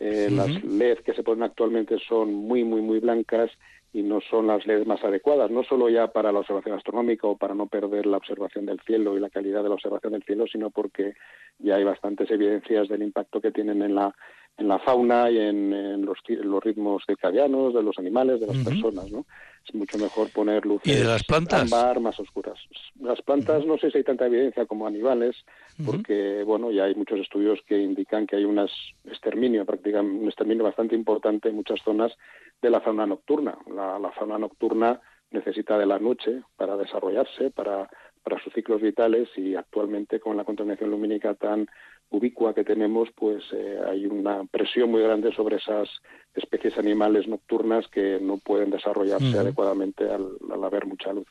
[0.00, 3.50] Eh, las LED que se ponen actualmente son muy, muy, muy blancas
[3.92, 7.36] y no son las LEDs más adecuadas, no solo ya para la observación astronómica o
[7.36, 10.46] para no perder la observación del cielo y la calidad de la observación del cielo,
[10.50, 11.14] sino porque
[11.58, 14.14] ya hay bastantes evidencias del impacto que tienen en la
[14.58, 19.10] en la fauna y en, los, los, ritmos circadianos de los animales, de las personas,
[19.10, 19.24] ¿no?
[19.66, 21.70] Es mucho mejor poner luces ¿Y de las plantas?
[21.70, 22.58] más oscuras.
[23.00, 25.36] Las plantas no sé si hay tanta evidencia como animales,
[25.84, 28.58] porque, bueno, ya hay muchos estudios que indican que hay un
[29.04, 32.12] exterminio, prácticamente un exterminio bastante importante en muchas zonas
[32.60, 33.56] de la fauna nocturna.
[33.74, 35.00] La, la fauna nocturna
[35.30, 37.88] necesita de la noche para desarrollarse, para,
[38.22, 41.66] para sus ciclos vitales y actualmente con la contaminación lumínica tan
[42.12, 45.88] ubicua que tenemos, pues eh, hay una presión muy grande sobre esas
[46.34, 51.26] especies animales nocturnas que no pueden desarrollarse adecuadamente al, haber mucha luz.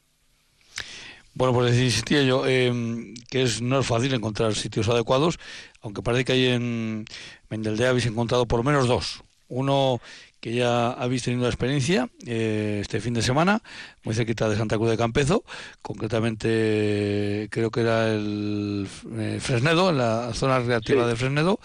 [1.34, 5.40] Bueno, pues insistía yo em, que es, no es fácil encontrar sitios adecuados,
[5.82, 7.06] aunque parece que hay en
[7.50, 9.24] Mendeldea habéis encontrado por lo menos dos.
[9.48, 10.02] Uno
[10.42, 13.62] que ya habéis tenido la experiencia eh, este fin de semana,
[14.04, 15.44] muy cerquita de Santa Cruz de Campezo,
[15.84, 18.88] concretamente creo que era el
[19.18, 21.60] eh, Fresnedo, en la zona recreativa de Fresnedo,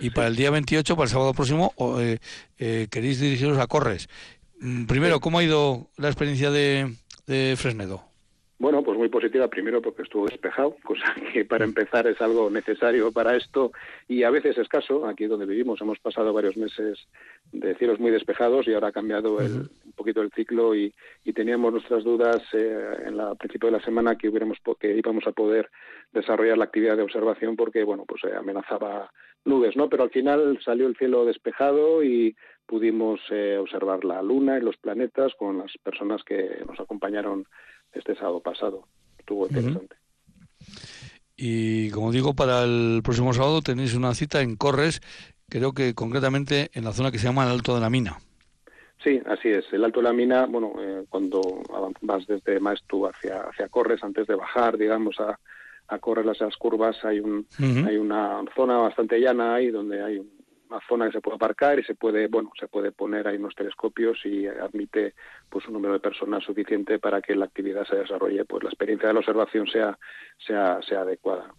[0.00, 4.08] y para el día 28, para el sábado próximo, eh, queréis dirigiros a Corres.
[4.60, 6.94] Mm, primero, ¿cómo ha ido la experiencia de,
[7.26, 8.07] de Fresnedo?
[8.60, 13.12] Bueno, pues muy positiva, primero porque estuvo despejado, cosa que para empezar es algo necesario
[13.12, 13.70] para esto
[14.08, 15.06] y a veces escaso.
[15.06, 16.98] Aquí donde vivimos hemos pasado varios meses
[17.52, 20.92] de cielos muy despejados y ahora ha cambiado el, un poquito el ciclo y,
[21.34, 25.30] teníamos nuestras dudas eh, en la, principio de la semana que, hubiéramos, que íbamos a
[25.30, 25.70] poder
[26.12, 29.08] desarrollar la actividad de observación porque, bueno, pues eh, amenazaba
[29.44, 29.88] nubes, ¿no?
[29.88, 32.34] Pero al final salió el cielo despejado y
[32.66, 37.46] pudimos eh, observar la luna y los planetas con las personas que nos acompañaron
[37.92, 38.86] este sábado pasado.
[39.18, 39.96] Estuvo interesante.
[41.36, 45.00] Y como digo, para el próximo sábado tenéis una cita en Corres,
[45.48, 48.18] creo que concretamente en la zona que se llama el Alto de la Mina.
[49.02, 49.64] Sí, así es.
[49.72, 51.62] El Alto de la Mina, bueno, eh, cuando
[52.00, 55.38] vas desde Maestu hacia, hacia Corres, antes de bajar, digamos, a,
[55.88, 60.37] a correr las, curvas, hay, un, hay una zona bastante llana ahí donde hay un
[60.70, 63.54] una zona que se puede aparcar y se puede, bueno, se puede poner ahí unos
[63.54, 65.14] telescopios y admite
[65.48, 69.08] pues un número de personas suficiente para que la actividad se desarrolle, pues la experiencia
[69.08, 69.98] de la observación sea,
[70.38, 71.52] sea, sea adecuada.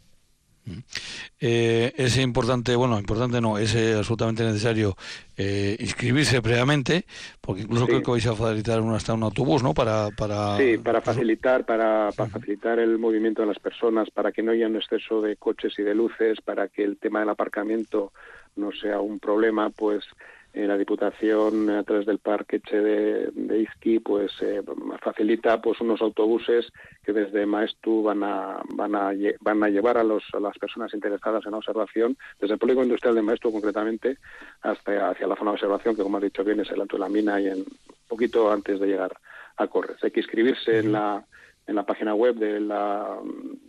[1.41, 4.95] Eh, es importante, bueno, importante no, es eh, absolutamente necesario
[5.37, 7.05] eh, inscribirse previamente,
[7.39, 9.73] porque incluso creo que vais a facilitar un, hasta un autobús, ¿no?
[9.73, 14.43] Para, para, sí, para facilitar, para, para facilitar el movimiento de las personas, para que
[14.43, 18.11] no haya un exceso de coches y de luces, para que el tema del aparcamiento
[18.59, 20.03] no sea un problema, pues
[20.51, 24.63] eh, la Diputación a través del parque de, de Izqui pues eh,
[24.99, 30.03] facilita pues unos autobuses que desde Maestu van a van a van a llevar a,
[30.03, 34.17] los, a las personas interesadas en la observación desde el polígono industrial de Maestu concretamente
[34.61, 37.01] hasta hacia la zona de observación que como ha dicho bien es el Alto de
[37.01, 37.63] la Mina y en
[38.07, 39.15] poquito antes de llegar
[39.57, 40.03] a Corres.
[40.03, 41.23] Hay que inscribirse en la
[41.67, 43.19] en la página web de la,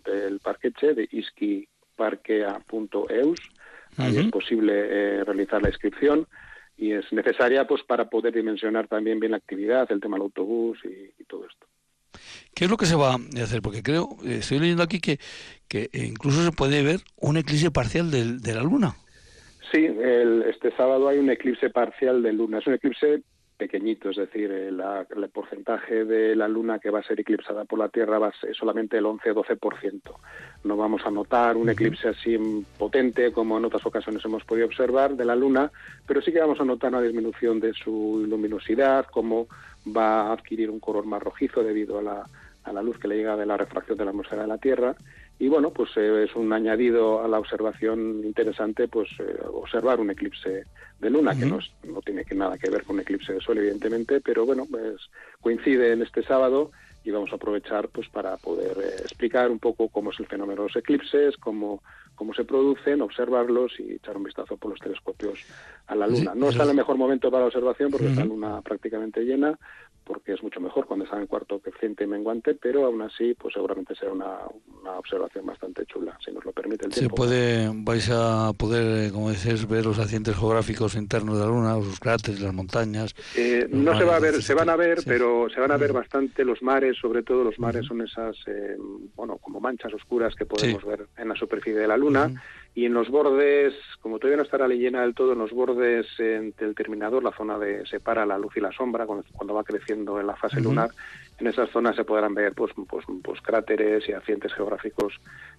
[0.03, 3.38] del parqueche de isquiparquea.eus
[4.01, 6.26] ahí es posible eh, realizar la inscripción
[6.76, 10.78] y es necesaria pues para poder dimensionar también bien la actividad, el tema del autobús
[10.84, 11.66] y, todo esto.
[12.55, 13.62] ¿Qué es lo que se va a hacer?
[13.62, 15.18] Porque creo, eh, estoy leyendo aquí que,
[15.68, 18.96] que incluso se puede ver un eclipse parcial de, de la luna.
[19.72, 22.59] Sí, el, este sábado hay un eclipse parcial de luna.
[22.59, 23.22] Es un eclipse
[23.61, 24.82] pequeñito, es decir, el,
[25.14, 28.40] el, porcentaje de la Luna que va a ser eclipsada por la Tierra va a
[28.40, 30.00] ser solamente el 11-12%.
[30.64, 32.38] No vamos a notar un eclipse así
[32.78, 35.70] potente como en otras ocasiones hemos podido observar de la Luna,
[36.06, 39.46] pero sí que vamos a notar una disminución de su luminosidad, como
[39.94, 42.26] va a adquirir un color más rojizo debido a la,
[42.64, 44.96] a la luz que le llega de la refracción de la atmósfera de la Tierra
[45.41, 50.11] y bueno, pues eh, es un añadido a la observación interesante, pues eh, observar un
[50.11, 50.66] eclipse
[51.01, 53.57] de luna, que no, no tiene que nada que ver con un eclipse de sol,
[53.57, 54.97] evidentemente, pero bueno, pues
[55.41, 56.72] coincide en este sábado
[57.05, 60.61] y vamos a aprovechar pues para poder eh, explicar un poco cómo es el fenómeno
[60.61, 61.82] de los eclipses, cómo,
[62.14, 65.38] cómo se producen, observarlos y echar un vistazo por los telescopios
[65.86, 66.34] a la luna.
[66.34, 69.59] No está en el mejor momento para la observación porque está la luna prácticamente llena,
[70.11, 73.54] porque es mucho mejor cuando está en cuarto creciente y menguante, pero aún así, pues
[73.54, 74.38] seguramente será una,
[74.80, 77.14] una, observación bastante chula, si nos lo permite el tiempo.
[77.14, 81.50] Se puede, vais a poder, eh, como dices, ver los accidentes geográficos internos de la
[81.50, 83.14] Luna, los cráteres, las montañas.
[83.36, 85.92] Eh, no se va a ver, se van a ver, pero se van a ver
[85.92, 88.76] bastante los mares, sobre todo los mares son esas, eh,
[89.14, 92.32] bueno, como manchas oscuras que podemos ver en la superficie de la Luna
[92.80, 96.66] y en los bordes, como todavía no estará llena del todo, en los bordes entre
[96.66, 100.26] el terminador, la zona de separa la luz y la sombra, cuando, va creciendo en
[100.26, 100.88] la fase lunar,
[101.38, 105.12] en esas zonas se podrán ver pues, pues, pues cráteres y accidentes geográficos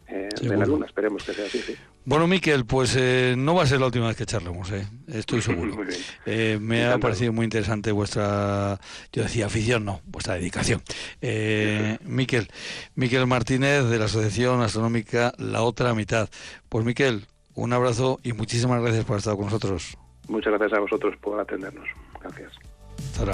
[0.08, 0.88] eh, de la Luna.
[0.88, 1.76] Esperemos que sea así, sí.
[2.04, 5.42] Bueno, Miquel, pues eh, no va a ser la última vez que charlemos, eh, estoy
[5.44, 5.78] seguro.
[6.26, 8.80] Eh, me ha parecido muy interesante vuestra,
[9.14, 10.82] yo decía afición, no, vuestra dedicación.
[11.22, 12.48] Eh, Miquel,
[12.96, 16.28] Miquel Martínez de la Asociación Astronómica La Otra Mitad.
[16.72, 19.98] Pues Miquel, un abrazo y muchísimas gracias por estar con nosotros.
[20.30, 21.86] Muchas gracias a vosotros por atendernos.
[22.22, 22.54] Gracias.
[22.98, 23.26] Hasta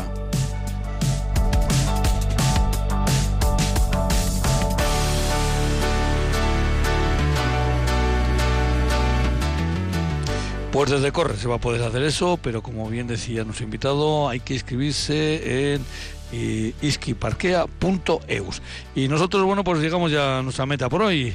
[10.71, 14.29] Pues desde Corre se va a poder hacer eso, pero como bien decía nuestro invitado,
[14.29, 15.85] hay que inscribirse en
[16.31, 18.61] eh, iskiparquea.eus.
[18.95, 21.33] Y nosotros, bueno, pues llegamos ya a nuestra meta por hoy.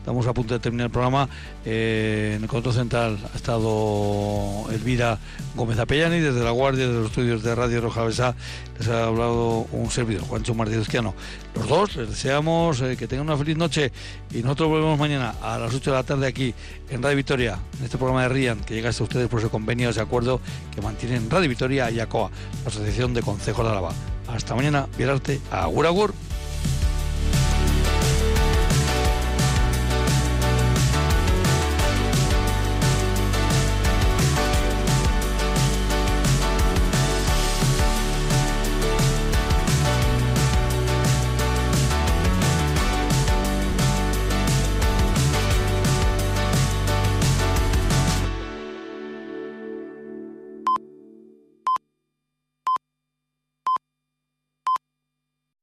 [0.00, 1.28] Estamos a punto de terminar el programa.
[1.64, 5.18] Eh, en el control central ha estado Elvira
[5.54, 8.34] Gómez Apellani, desde la Guardia de los Estudios de Radio Roja Besa,
[8.78, 11.14] les ha hablado un servidor, Juancho Martínez Quiano.
[11.54, 13.92] Los dos les deseamos eh, que tengan una feliz noche
[14.32, 16.54] y nosotros volvemos mañana a las 8 de la tarde aquí
[16.88, 19.90] en Radio Victoria, en este programa de RIAN, que llega hasta ustedes por ese convenio,
[19.90, 20.40] ese acuerdo
[20.74, 22.30] que mantienen Radio Victoria y ACOA,
[22.62, 23.92] la Asociación de Consejos de Álava.
[24.28, 26.14] Hasta mañana, Vierarte, Agur Agur.